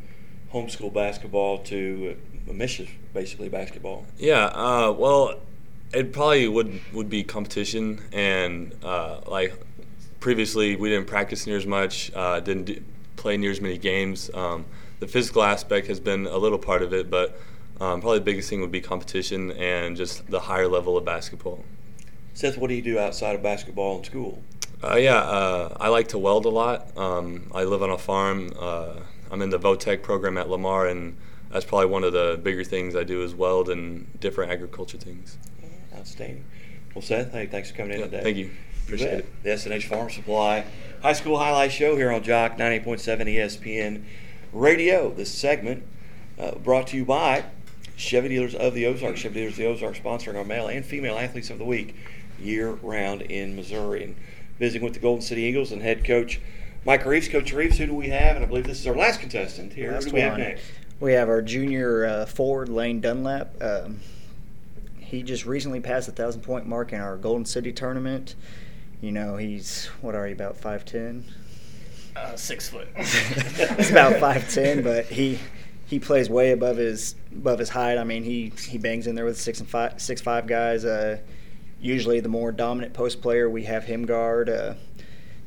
homeschool 0.51 0.91
basketball 0.91 1.59
to 1.59 2.17
uh, 2.49 2.53
Michigan, 2.53 2.91
basically 3.13 3.49
basketball? 3.49 4.07
Yeah, 4.17 4.45
uh, 4.45 4.91
well, 4.97 5.39
it 5.93 6.11
probably 6.11 6.47
would 6.47 6.81
would 6.91 7.07
be 7.07 7.23
competition 7.23 8.01
and 8.11 8.73
uh, 8.83 9.21
like 9.27 9.53
previously 10.19 10.75
we 10.75 10.89
didn't 10.89 11.05
practice 11.05 11.45
near 11.45 11.57
as 11.57 11.67
much, 11.67 12.11
uh, 12.15 12.39
didn't 12.39 12.63
do, 12.63 12.83
play 13.15 13.37
near 13.37 13.51
as 13.51 13.61
many 13.61 13.77
games. 13.77 14.31
Um, 14.33 14.65
the 14.99 15.07
physical 15.07 15.43
aspect 15.43 15.85
has 15.85 15.99
been 15.99 16.25
a 16.25 16.37
little 16.37 16.57
part 16.57 16.81
of 16.81 16.93
it, 16.93 17.11
but 17.11 17.39
um, 17.79 18.01
probably 18.01 18.17
the 18.17 18.25
biggest 18.25 18.49
thing 18.49 18.59
would 18.61 18.71
be 18.71 18.81
competition 18.81 19.51
and 19.51 19.95
just 19.95 20.25
the 20.31 20.39
higher 20.39 20.67
level 20.67 20.97
of 20.97 21.05
basketball. 21.05 21.63
Seth, 22.33 22.57
what 22.57 22.69
do 22.69 22.73
you 22.73 22.81
do 22.81 22.97
outside 22.97 23.35
of 23.35 23.43
basketball 23.43 23.97
and 23.97 24.05
school? 24.07 24.41
Uh, 24.81 24.95
yeah, 24.95 25.17
uh, 25.17 25.75
I 25.79 25.89
like 25.89 26.09
to 26.09 26.17
weld 26.17 26.45
a 26.45 26.49
lot. 26.49 26.95
Um, 26.97 27.49
I 27.53 27.63
live 27.65 27.83
on 27.83 27.89
a 27.89 27.97
farm. 27.97 28.51
Uh, 28.57 28.95
I'm 29.29 29.41
in 29.41 29.49
the 29.49 29.59
VOTEC 29.59 30.01
program 30.01 30.37
at 30.37 30.49
Lamar, 30.49 30.87
and 30.87 31.17
that's 31.51 31.65
probably 31.65 31.87
one 31.87 32.03
of 32.03 32.13
the 32.13 32.39
bigger 32.41 32.63
things 32.63 32.95
I 32.95 33.03
do 33.03 33.21
is 33.21 33.35
weld 33.35 33.69
and 33.69 34.07
different 34.21 34.51
agriculture 34.51 34.97
things. 34.97 35.37
Outstanding. 35.95 36.45
Well, 36.95 37.01
Seth, 37.01 37.33
hey, 37.33 37.45
thanks 37.47 37.71
for 37.71 37.77
coming 37.77 37.93
in 37.93 37.99
Yeah, 37.99 38.05
today. 38.05 38.23
thank 38.23 38.37
you. 38.37 38.45
You 38.45 38.51
Appreciate 38.85 39.09
bet. 39.09 39.19
it. 39.19 39.43
The 39.43 39.51
S&H 39.51 39.85
Farm 39.87 40.09
Supply 40.09 40.65
High 41.03 41.13
School 41.13 41.37
Highlight 41.37 41.71
Show 41.71 41.95
here 41.95 42.11
on 42.11 42.23
Jock 42.23 42.57
98.7 42.57 43.27
ESPN 43.35 44.03
Radio. 44.53 45.11
This 45.11 45.31
segment 45.31 45.83
uh, 46.39 46.55
brought 46.55 46.87
to 46.87 46.97
you 46.97 47.05
by 47.05 47.43
Chevy 47.97 48.29
Dealers 48.29 48.55
of 48.55 48.73
the 48.73 48.85
Ozarks. 48.87 49.19
Chevy 49.19 49.35
Dealers 49.41 49.53
of 49.53 49.57
the 49.57 49.65
Ozarks 49.67 49.99
sponsoring 49.99 50.35
our 50.37 50.43
male 50.45 50.67
and 50.67 50.83
female 50.85 51.17
athletes 51.17 51.49
of 51.49 51.59
the 51.59 51.65
week 51.65 51.95
year 52.41 52.71
round 52.81 53.21
in 53.23 53.55
Missouri. 53.55 54.03
And 54.05 54.15
visiting 54.59 54.83
with 54.83 54.93
the 54.93 54.99
Golden 54.99 55.21
City 55.21 55.41
Eagles 55.41 55.71
and 55.71 55.81
head 55.81 56.03
coach 56.03 56.39
Mike 56.85 57.05
Reeves. 57.05 57.27
Coach 57.27 57.51
Reeves, 57.53 57.77
who 57.77 57.87
do 57.87 57.93
we 57.93 58.09
have? 58.09 58.35
And 58.35 58.45
I 58.45 58.47
believe 58.47 58.67
this 58.67 58.79
is 58.79 58.87
our 58.87 58.95
last 58.95 59.19
contestant 59.19 59.73
here. 59.73 59.91
Last 59.91 60.03
who 60.05 60.09
do 60.11 60.15
we 60.15 60.21
have 60.21 60.33
one. 60.33 60.41
next? 60.41 60.63
We 60.99 61.13
have 61.13 61.29
our 61.29 61.41
junior 61.41 62.05
uh, 62.05 62.25
forward, 62.25 62.69
Lane 62.69 62.99
Dunlap. 62.99 63.61
Um, 63.61 64.01
he 64.99 65.23
just 65.23 65.45
recently 65.45 65.79
passed 65.79 66.07
the 66.07 66.11
thousand 66.11 66.41
point 66.41 66.67
mark 66.67 66.93
in 66.93 66.99
our 66.99 67.17
Golden 67.17 67.45
City 67.45 67.71
tournament. 67.71 68.35
You 69.01 69.11
know, 69.11 69.37
he's 69.37 69.85
what 70.01 70.13
are 70.13 70.27
you 70.27 70.33
about 70.33 70.57
five 70.57 70.85
ten? 70.85 71.23
Uh, 72.15 72.35
six 72.35 72.69
foot. 72.69 72.87
he's 72.97 73.91
about 73.91 74.19
five 74.19 74.49
ten, 74.53 74.83
but 74.83 75.05
he 75.05 75.39
he 75.87 75.99
plays 75.99 76.29
way 76.29 76.51
above 76.51 76.77
his 76.77 77.15
above 77.31 77.59
his 77.59 77.69
height. 77.69 77.97
I 77.97 78.03
mean, 78.03 78.23
he 78.23 78.51
he 78.67 78.77
bangs 78.77 79.07
in 79.07 79.15
there 79.15 79.25
with 79.25 79.39
six 79.39 79.59
and 79.59 79.69
five 79.69 80.01
six 80.01 80.21
five 80.21 80.47
guys. 80.47 80.85
Uh, 80.85 81.19
usually, 81.81 82.19
the 82.19 82.29
more 82.29 82.51
dominant 82.51 82.93
post 82.93 83.21
player, 83.21 83.49
we 83.49 83.63
have 83.63 83.85
him 83.85 84.05
guard. 84.05 84.49
Uh, 84.49 84.73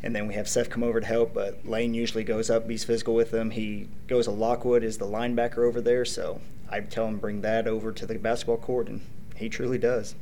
and 0.03 0.16
then 0.16 0.27
we 0.27 0.35
have 0.35 0.49
Seth 0.49 0.68
come 0.68 0.83
over 0.83 1.01
to 1.01 1.07
help, 1.07 1.33
but 1.33 1.64
Lane 1.64 1.95
usually 1.95 2.25
goes 2.25 2.51
up, 2.51 2.68
he's 2.68 2.85
physical 2.85 3.14
with 3.14 3.31
them. 3.31 3.51
He 3.51 3.88
goes 4.09 4.25
to 4.25 4.33
Lockwood, 4.33 4.83
is 4.83 4.99
the 4.99 5.07
linebacker 5.07 5.59
over 5.59 5.81
there, 5.81 6.05
so 6.05 6.40
I 6.68 6.81
tell 6.81 7.07
him 7.07 7.18
bring 7.18 7.42
that 7.42 7.68
over 7.68 7.92
to 7.92 8.07
the 8.07 8.18
basketball 8.18 8.57
court, 8.57 8.88
and 8.88 9.01
he 9.37 9.49
truly 9.49 9.79
does. 9.79 10.16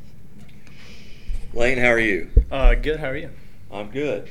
Lane, 1.55 1.79
how 1.79 1.88
are 1.88 1.99
you? 1.99 2.31
Uh, 2.51 2.75
good. 2.75 3.01
How 3.01 3.09
are 3.09 3.16
you? 3.16 3.31
I'm 3.73 3.90
good. 3.90 4.29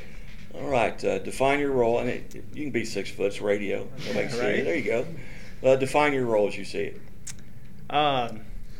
All 0.53 0.69
right. 0.69 1.03
Uh, 1.03 1.19
define 1.19 1.59
your 1.59 1.71
role, 1.71 1.99
and 1.99 2.09
it, 2.09 2.35
you 2.53 2.65
can 2.65 2.71
be 2.71 2.85
six 2.85 3.09
foot. 3.09 3.27
It's 3.27 3.41
radio. 3.41 3.87
Nobody 4.07 4.29
see 4.29 4.39
Right. 4.39 4.63
There 4.63 4.75
you 4.75 4.83
go. 4.83 5.05
Uh, 5.63 5.75
define 5.75 6.13
your 6.13 6.25
role 6.25 6.47
as 6.47 6.57
you 6.57 6.63
see 6.63 6.79
it. 6.79 7.01
Uh, 7.89 8.29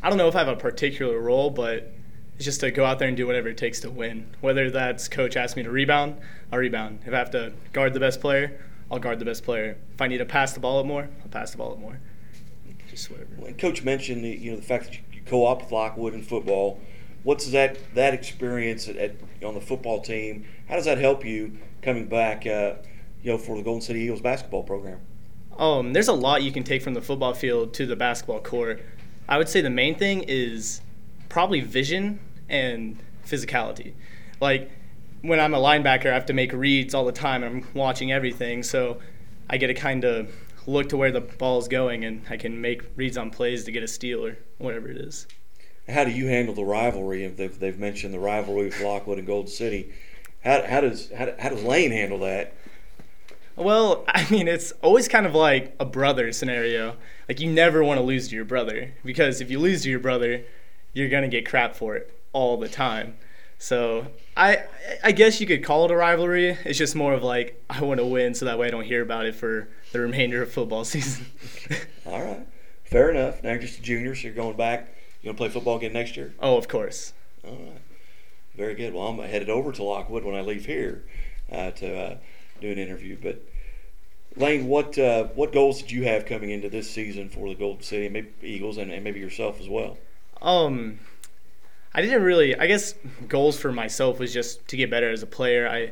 I 0.01 0.09
don't 0.09 0.17
know 0.17 0.27
if 0.27 0.35
I 0.35 0.39
have 0.39 0.47
a 0.47 0.55
particular 0.55 1.19
role, 1.19 1.49
but 1.49 1.91
it's 2.39 2.45
just 2.45 2.61
to 2.61 2.71
go 2.71 2.85
out 2.85 2.99
there 2.99 3.09
and 3.09 3.17
do 3.17 3.27
whatever 3.27 3.49
it 3.49 3.57
takes 3.57 3.81
to 3.81 3.91
win. 3.91 4.25
Whether 4.39 4.71
that's 4.71 5.09
coach 5.09 5.35
asks 5.35 5.57
me 5.57 5.63
to 5.63 5.69
rebound, 5.69 6.15
I'll 6.53 6.59
rebound. 6.59 6.99
If 7.05 7.13
I 7.13 7.17
have 7.17 7.31
to 7.31 7.51
guard 7.73 7.93
the 7.93 7.99
best 7.99 8.21
player, 8.21 8.61
I'll 8.89 8.97
guard 8.97 9.19
the 9.19 9.25
best 9.25 9.43
player. 9.43 9.75
If 9.93 10.01
I 10.01 10.07
need 10.07 10.19
to 10.19 10.25
pass 10.25 10.53
the 10.53 10.61
ball 10.61 10.79
up 10.79 10.85
more, 10.85 11.09
I'll 11.21 11.27
pass 11.27 11.51
the 11.51 11.57
ball 11.57 11.73
up 11.73 11.79
more. 11.79 11.99
Just 12.89 13.11
whatever. 13.11 13.29
When 13.35 13.55
Coach 13.55 13.83
mentioned 13.83 14.23
the, 14.23 14.29
you 14.29 14.51
know 14.51 14.55
the 14.55 14.63
fact 14.63 14.85
that 14.85 14.93
you, 14.93 15.01
you 15.11 15.21
co-op 15.25 15.63
with 15.63 15.71
Lockwood 15.73 16.13
in 16.13 16.23
football. 16.23 16.79
What's 17.23 17.51
that 17.51 17.77
that 17.95 18.13
experience 18.13 18.87
at, 18.87 18.95
at 18.95 19.15
on 19.43 19.53
the 19.53 19.61
football 19.61 19.99
team? 19.99 20.45
How 20.69 20.75
does 20.75 20.85
that 20.85 20.97
help 20.97 21.25
you 21.25 21.57
coming 21.81 22.07
back? 22.07 22.47
Uh, 22.47 22.75
you 23.21 23.33
know, 23.33 23.37
for 23.37 23.57
the 23.57 23.63
Golden 23.63 23.81
City 23.81 23.99
Eagles 23.99 24.21
basketball 24.21 24.63
program. 24.63 25.01
Um, 25.57 25.91
there's 25.91 26.07
a 26.07 26.13
lot 26.13 26.41
you 26.41 26.53
can 26.53 26.63
take 26.63 26.83
from 26.83 26.93
the 26.93 27.01
football 27.01 27.33
field 27.33 27.73
to 27.73 27.85
the 27.85 27.97
basketball 27.97 28.39
court. 28.39 28.81
I 29.27 29.37
would 29.37 29.49
say 29.49 29.59
the 29.59 29.69
main 29.69 29.95
thing 29.95 30.23
is 30.25 30.79
probably 31.27 31.59
vision 31.59 32.21
and 32.49 32.97
physicality. 33.25 33.93
Like 34.41 34.71
when 35.21 35.39
I'm 35.39 35.53
a 35.53 35.59
linebacker, 35.59 36.07
I 36.09 36.13
have 36.13 36.25
to 36.27 36.33
make 36.33 36.53
reads 36.53 36.93
all 36.93 37.05
the 37.05 37.11
time, 37.11 37.43
and 37.43 37.63
I'm 37.63 37.67
watching 37.73 38.11
everything, 38.11 38.63
so 38.63 38.99
I 39.49 39.57
get 39.57 39.67
to 39.67 39.73
kind 39.73 40.03
of 40.05 40.31
look 40.65 40.89
to 40.89 40.97
where 40.97 41.11
the 41.11 41.21
ball 41.21 41.59
is 41.59 41.67
going, 41.67 42.05
and 42.05 42.23
I 42.29 42.37
can 42.37 42.61
make 42.61 42.83
reads 42.95 43.17
on 43.17 43.29
plays 43.29 43.63
to 43.65 43.71
get 43.71 43.83
a 43.83 43.87
steal 43.87 44.25
or 44.25 44.37
whatever 44.57 44.89
it 44.89 44.97
is. 44.97 45.27
How 45.87 46.03
do 46.03 46.11
you 46.11 46.27
handle 46.27 46.53
the 46.53 46.63
rivalry? 46.63 47.27
They've, 47.27 47.59
they've 47.59 47.79
mentioned 47.79 48.13
the 48.13 48.19
rivalry 48.19 48.65
with 48.65 48.79
Lockwood 48.79 49.17
and 49.17 49.25
Golden 49.25 49.51
City, 49.51 49.91
how, 50.43 50.65
how 50.65 50.81
does 50.81 51.11
how, 51.11 51.33
how 51.37 51.49
does 51.49 51.63
Lane 51.63 51.91
handle 51.91 52.19
that? 52.19 52.53
Well, 53.55 54.05
I 54.07 54.29
mean, 54.29 54.47
it's 54.47 54.71
always 54.81 55.07
kind 55.07 55.25
of 55.25 55.35
like 55.35 55.75
a 55.79 55.85
brother 55.85 56.31
scenario. 56.31 56.95
Like, 57.27 57.39
you 57.39 57.51
never 57.51 57.83
want 57.83 57.99
to 57.99 58.03
lose 58.03 58.29
to 58.29 58.35
your 58.35 58.45
brother 58.45 58.93
because 59.03 59.41
if 59.41 59.51
you 59.51 59.59
lose 59.59 59.83
to 59.83 59.89
your 59.89 59.99
brother, 59.99 60.43
you're 60.93 61.09
going 61.09 61.23
to 61.23 61.29
get 61.29 61.47
crap 61.47 61.75
for 61.75 61.95
it 61.95 62.18
all 62.33 62.57
the 62.57 62.69
time. 62.69 63.17
So, 63.57 64.07
I 64.37 64.63
I 65.03 65.11
guess 65.11 65.41
you 65.41 65.47
could 65.47 65.63
call 65.63 65.85
it 65.85 65.91
a 65.91 65.95
rivalry. 65.95 66.57
It's 66.63 66.77
just 66.77 66.95
more 66.95 67.13
of 67.13 67.23
like, 67.23 67.61
I 67.69 67.81
want 67.81 67.99
to 67.99 68.05
win 68.05 68.33
so 68.33 68.45
that 68.45 68.57
way 68.57 68.67
I 68.67 68.71
don't 68.71 68.85
hear 68.85 69.01
about 69.01 69.25
it 69.25 69.35
for 69.35 69.69
the 69.91 69.99
remainder 69.99 70.41
of 70.41 70.51
football 70.51 70.83
season. 70.85 71.25
All 72.05 72.23
right, 72.23 72.47
fair 72.83 73.09
enough. 73.09 73.43
Now 73.43 73.51
you're 73.51 73.59
just 73.59 73.79
a 73.79 73.81
junior, 73.81 74.15
so 74.15 74.23
you're 74.23 74.33
going 74.33 74.55
back. 74.57 74.95
You 75.21 75.27
gonna 75.27 75.37
play 75.37 75.49
football 75.49 75.77
again 75.77 75.93
next 75.93 76.15
year? 76.15 76.33
oh, 76.39 76.57
of 76.57 76.67
course. 76.67 77.13
All 77.45 77.51
right. 77.51 77.81
Very 78.55 78.75
good. 78.75 78.93
Well, 78.93 79.07
I'm 79.07 79.19
headed 79.19 79.49
over 79.49 79.71
to 79.71 79.83
Lockwood 79.83 80.25
when 80.25 80.35
I 80.35 80.41
leave 80.41 80.65
here 80.65 81.05
uh, 81.51 81.71
to 81.71 81.97
uh, 81.97 82.17
do 82.59 82.71
an 82.71 82.77
interview. 82.77 83.17
But 83.21 83.41
Lane, 84.35 84.67
what 84.67 84.97
uh, 84.97 85.25
what 85.35 85.51
goals 85.51 85.81
did 85.81 85.91
you 85.91 86.03
have 86.03 86.25
coming 86.25 86.49
into 86.49 86.69
this 86.69 86.89
season 86.89 87.29
for 87.29 87.47
the 87.49 87.55
Golden 87.55 87.83
City 87.83 88.09
maybe 88.09 88.29
Eagles 88.41 88.77
and, 88.77 88.91
and 88.91 89.03
maybe 89.03 89.19
yourself 89.19 89.59
as 89.59 89.69
well? 89.69 89.97
Um, 90.41 90.99
I 91.99 92.01
didn't 92.01 92.23
really. 92.23 92.55
I 92.55 92.65
guess 92.65 92.95
goals 93.27 93.59
for 93.59 93.73
myself 93.73 94.19
was 94.19 94.31
just 94.31 94.65
to 94.69 94.77
get 94.77 94.89
better 94.89 95.09
as 95.11 95.21
a 95.21 95.27
player. 95.27 95.67
I 95.67 95.91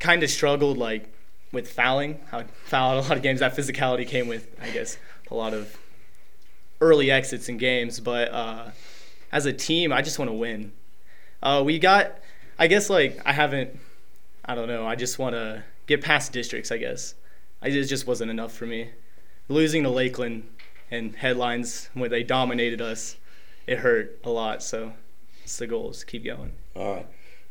kind 0.00 0.24
of 0.24 0.30
struggled 0.30 0.78
like 0.78 1.14
with 1.52 1.70
fouling. 1.70 2.18
I 2.32 2.42
fouled 2.64 3.04
a 3.04 3.08
lot 3.08 3.16
of 3.16 3.22
games. 3.22 3.38
That 3.38 3.56
physicality 3.56 4.04
came 4.04 4.26
with, 4.26 4.48
I 4.60 4.70
guess, 4.70 4.98
a 5.30 5.36
lot 5.36 5.54
of 5.54 5.78
early 6.80 7.12
exits 7.12 7.48
in 7.48 7.56
games. 7.56 8.00
But 8.00 8.32
uh, 8.32 8.70
as 9.30 9.46
a 9.46 9.52
team, 9.52 9.92
I 9.92 10.02
just 10.02 10.18
want 10.18 10.28
to 10.28 10.32
win. 10.32 10.72
Uh, 11.40 11.62
we 11.64 11.78
got. 11.78 12.18
I 12.58 12.66
guess 12.66 12.90
like 12.90 13.22
I 13.24 13.32
haven't 13.32 13.78
I 14.44 14.56
don't 14.56 14.66
know. 14.66 14.88
I 14.88 14.96
just 14.96 15.20
want 15.20 15.36
to 15.36 15.62
get 15.86 16.02
past 16.02 16.32
districts. 16.32 16.72
I 16.72 16.78
guess. 16.78 17.14
I, 17.62 17.68
it 17.68 17.84
just 17.84 18.08
wasn't 18.08 18.32
enough 18.32 18.52
for 18.52 18.66
me. 18.66 18.90
Losing 19.46 19.84
to 19.84 19.88
Lakeland 19.88 20.48
and 20.90 21.14
headlines 21.14 21.90
when 21.94 22.10
they 22.10 22.24
dominated 22.24 22.80
us, 22.80 23.16
it 23.68 23.78
hurt 23.78 24.18
a 24.24 24.30
lot. 24.30 24.64
So, 24.64 24.94
it's 25.48 25.56
the 25.56 25.66
goal 25.66 25.88
is 25.88 26.00
to 26.00 26.06
keep 26.06 26.26
going. 26.26 26.52
All 26.76 26.96
right. 26.96 27.06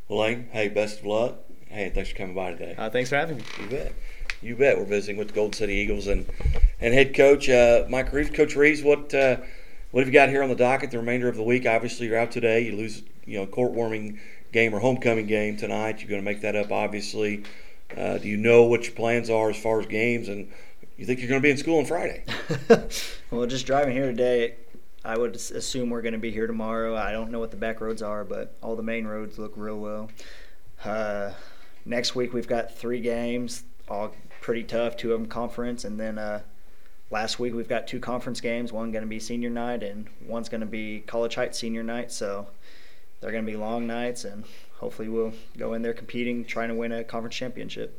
Well, 0.07 0.19
Lane, 0.19 0.49
hey, 0.51 0.69
best 0.69 0.99
of 0.99 1.07
luck. 1.07 1.39
Hey, 1.67 1.89
thanks 1.89 2.11
for 2.11 2.15
coming 2.15 2.35
by 2.35 2.51
today. 2.51 2.75
Uh, 2.77 2.91
thanks 2.91 3.09
for 3.09 3.15
having 3.15 3.37
me. 3.37 3.43
You 3.59 3.69
bet. 3.69 3.93
You 4.39 4.55
bet. 4.55 4.77
We're 4.77 4.85
visiting 4.85 5.17
with 5.17 5.29
the 5.29 5.33
Golden 5.33 5.53
City 5.53 5.73
Eagles 5.73 6.05
and 6.05 6.27
and 6.79 6.93
head 6.93 7.15
coach 7.15 7.49
uh, 7.49 7.85
Mike 7.89 8.13
Reeves. 8.13 8.29
Coach 8.29 8.55
Reeves, 8.55 8.83
what 8.83 9.15
uh, 9.15 9.37
what 9.89 10.01
have 10.01 10.07
you 10.07 10.13
got 10.13 10.29
here 10.29 10.43
on 10.43 10.49
the 10.49 10.55
docket 10.55 10.91
the 10.91 10.99
remainder 10.99 11.27
of 11.27 11.37
the 11.37 11.41
week? 11.41 11.65
Obviously, 11.65 12.05
you're 12.05 12.19
out 12.19 12.29
today. 12.29 12.61
You 12.61 12.75
lose, 12.75 13.01
you 13.25 13.39
know, 13.39 13.47
court 13.47 13.71
warming 13.71 14.19
game 14.51 14.75
or 14.75 14.79
homecoming 14.79 15.25
game 15.25 15.57
tonight. 15.57 15.99
You're 15.99 16.09
going 16.09 16.21
to 16.21 16.25
make 16.25 16.41
that 16.41 16.55
up, 16.55 16.71
obviously. 16.71 17.45
Uh, 17.97 18.19
do 18.19 18.27
you 18.27 18.37
know 18.37 18.61
what 18.65 18.83
your 18.83 18.93
plans 18.93 19.31
are 19.31 19.49
as 19.49 19.57
far 19.57 19.79
as 19.79 19.87
games, 19.87 20.27
and 20.27 20.51
you 20.97 21.07
think 21.07 21.19
you're 21.19 21.29
going 21.29 21.41
to 21.41 21.43
be 21.43 21.49
in 21.49 21.57
school 21.57 21.79
on 21.79 21.85
Friday? 21.85 22.23
well, 23.31 23.47
just 23.47 23.65
driving 23.65 23.95
here 23.95 24.05
today, 24.05 24.53
I 25.07 25.17
would 25.17 25.35
assume 25.35 25.89
we're 25.89 26.01
going 26.01 26.15
to 26.15 26.19
be 26.19 26.31
here 26.31 26.47
tomorrow. 26.47 26.93
I 26.93 27.13
don't 27.13 27.31
know 27.31 27.39
what 27.39 27.51
the 27.51 27.57
back 27.57 27.79
roads 27.79 28.01
are, 28.01 28.25
but 28.25 28.53
all 28.61 28.75
the 28.75 28.83
main 28.83 29.07
roads 29.07 29.39
look 29.39 29.53
real 29.55 29.79
well. 29.79 30.11
Uh, 30.83 31.31
next 31.85 32.13
week 32.13 32.33
we've 32.33 32.47
got 32.47 32.75
three 32.75 32.99
games, 32.99 33.63
all 33.87 34.13
pretty 34.41 34.63
tough. 34.63 34.97
Two 34.97 35.13
of 35.13 35.19
them 35.21 35.29
conference, 35.29 35.85
and 35.85 35.97
then 35.97 36.17
uh, 36.17 36.41
last 37.09 37.39
week 37.39 37.53
we've 37.53 37.69
got 37.69 37.87
two 37.87 38.01
conference 38.01 38.41
games. 38.41 38.73
One 38.73 38.91
going 38.91 39.03
to 39.03 39.07
be 39.07 39.17
senior 39.17 39.49
night, 39.49 39.81
and 39.81 40.07
one's 40.25 40.49
going 40.49 40.59
to 40.59 40.67
be 40.67 40.99
College 41.07 41.35
Heights 41.35 41.57
senior 41.57 41.83
night. 41.83 42.11
So 42.11 42.47
they're 43.21 43.31
going 43.31 43.45
to 43.45 43.49
be 43.51 43.57
long 43.57 43.87
nights, 43.87 44.25
and 44.25 44.43
hopefully 44.79 45.07
we'll 45.07 45.31
go 45.57 45.73
in 45.73 45.83
there 45.83 45.93
competing, 45.93 46.43
trying 46.43 46.67
to 46.67 46.75
win 46.75 46.91
a 46.91 47.05
conference 47.05 47.37
championship. 47.37 47.97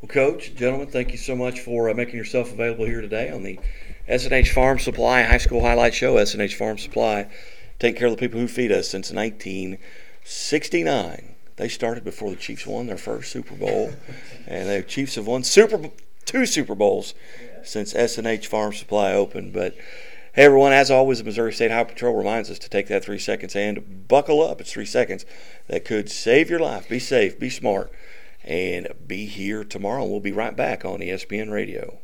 Well, 0.00 0.08
Coach, 0.08 0.54
gentlemen, 0.54 0.86
thank 0.86 1.10
you 1.12 1.18
so 1.18 1.36
much 1.36 1.60
for 1.60 1.90
uh, 1.90 1.94
making 1.94 2.16
yourself 2.16 2.54
available 2.54 2.86
here 2.86 3.02
today 3.02 3.30
on 3.30 3.42
the 3.42 3.60
S&H 4.08 4.50
Farm 4.50 4.78
Supply 4.78 5.24
High 5.24 5.36
School 5.36 5.60
Highlight 5.60 5.92
Show. 5.92 6.16
S&H 6.16 6.54
Farm 6.54 6.78
Supply, 6.78 7.28
take 7.78 7.98
care 7.98 8.06
of 8.06 8.14
the 8.14 8.18
people 8.18 8.40
who 8.40 8.48
feed 8.48 8.72
us 8.72 8.88
since 8.88 9.12
1969. 9.12 11.34
They 11.56 11.68
started 11.68 12.02
before 12.02 12.30
the 12.30 12.36
Chiefs 12.36 12.66
won 12.66 12.86
their 12.86 12.96
first 12.96 13.30
Super 13.30 13.54
Bowl, 13.54 13.92
and 14.46 14.70
the 14.70 14.82
Chiefs 14.82 15.16
have 15.16 15.26
won 15.26 15.44
Super 15.44 15.90
two 16.24 16.46
Super 16.46 16.74
Bowls 16.74 17.12
since 17.62 17.94
S&H 17.94 18.46
Farm 18.46 18.72
Supply 18.72 19.12
opened. 19.12 19.52
But 19.52 19.74
hey, 20.32 20.44
everyone, 20.44 20.72
as 20.72 20.90
always, 20.90 21.18
the 21.18 21.24
Missouri 21.24 21.52
State 21.52 21.72
Highway 21.72 21.90
Patrol 21.90 22.16
reminds 22.16 22.50
us 22.50 22.58
to 22.60 22.70
take 22.70 22.86
that 22.86 23.04
three 23.04 23.18
seconds 23.18 23.54
and 23.54 24.08
buckle 24.08 24.42
up. 24.42 24.62
It's 24.62 24.72
three 24.72 24.86
seconds 24.86 25.26
that 25.66 25.84
could 25.84 26.10
save 26.10 26.48
your 26.48 26.60
life. 26.60 26.88
Be 26.88 26.98
safe, 26.98 27.38
be 27.38 27.50
smart, 27.50 27.92
and 28.44 28.88
be 29.06 29.26
here 29.26 29.64
tomorrow. 29.64 30.04
We'll 30.04 30.20
be 30.20 30.32
right 30.32 30.56
back 30.56 30.84
on 30.84 31.00
ESPN 31.00 31.50
Radio. 31.50 31.98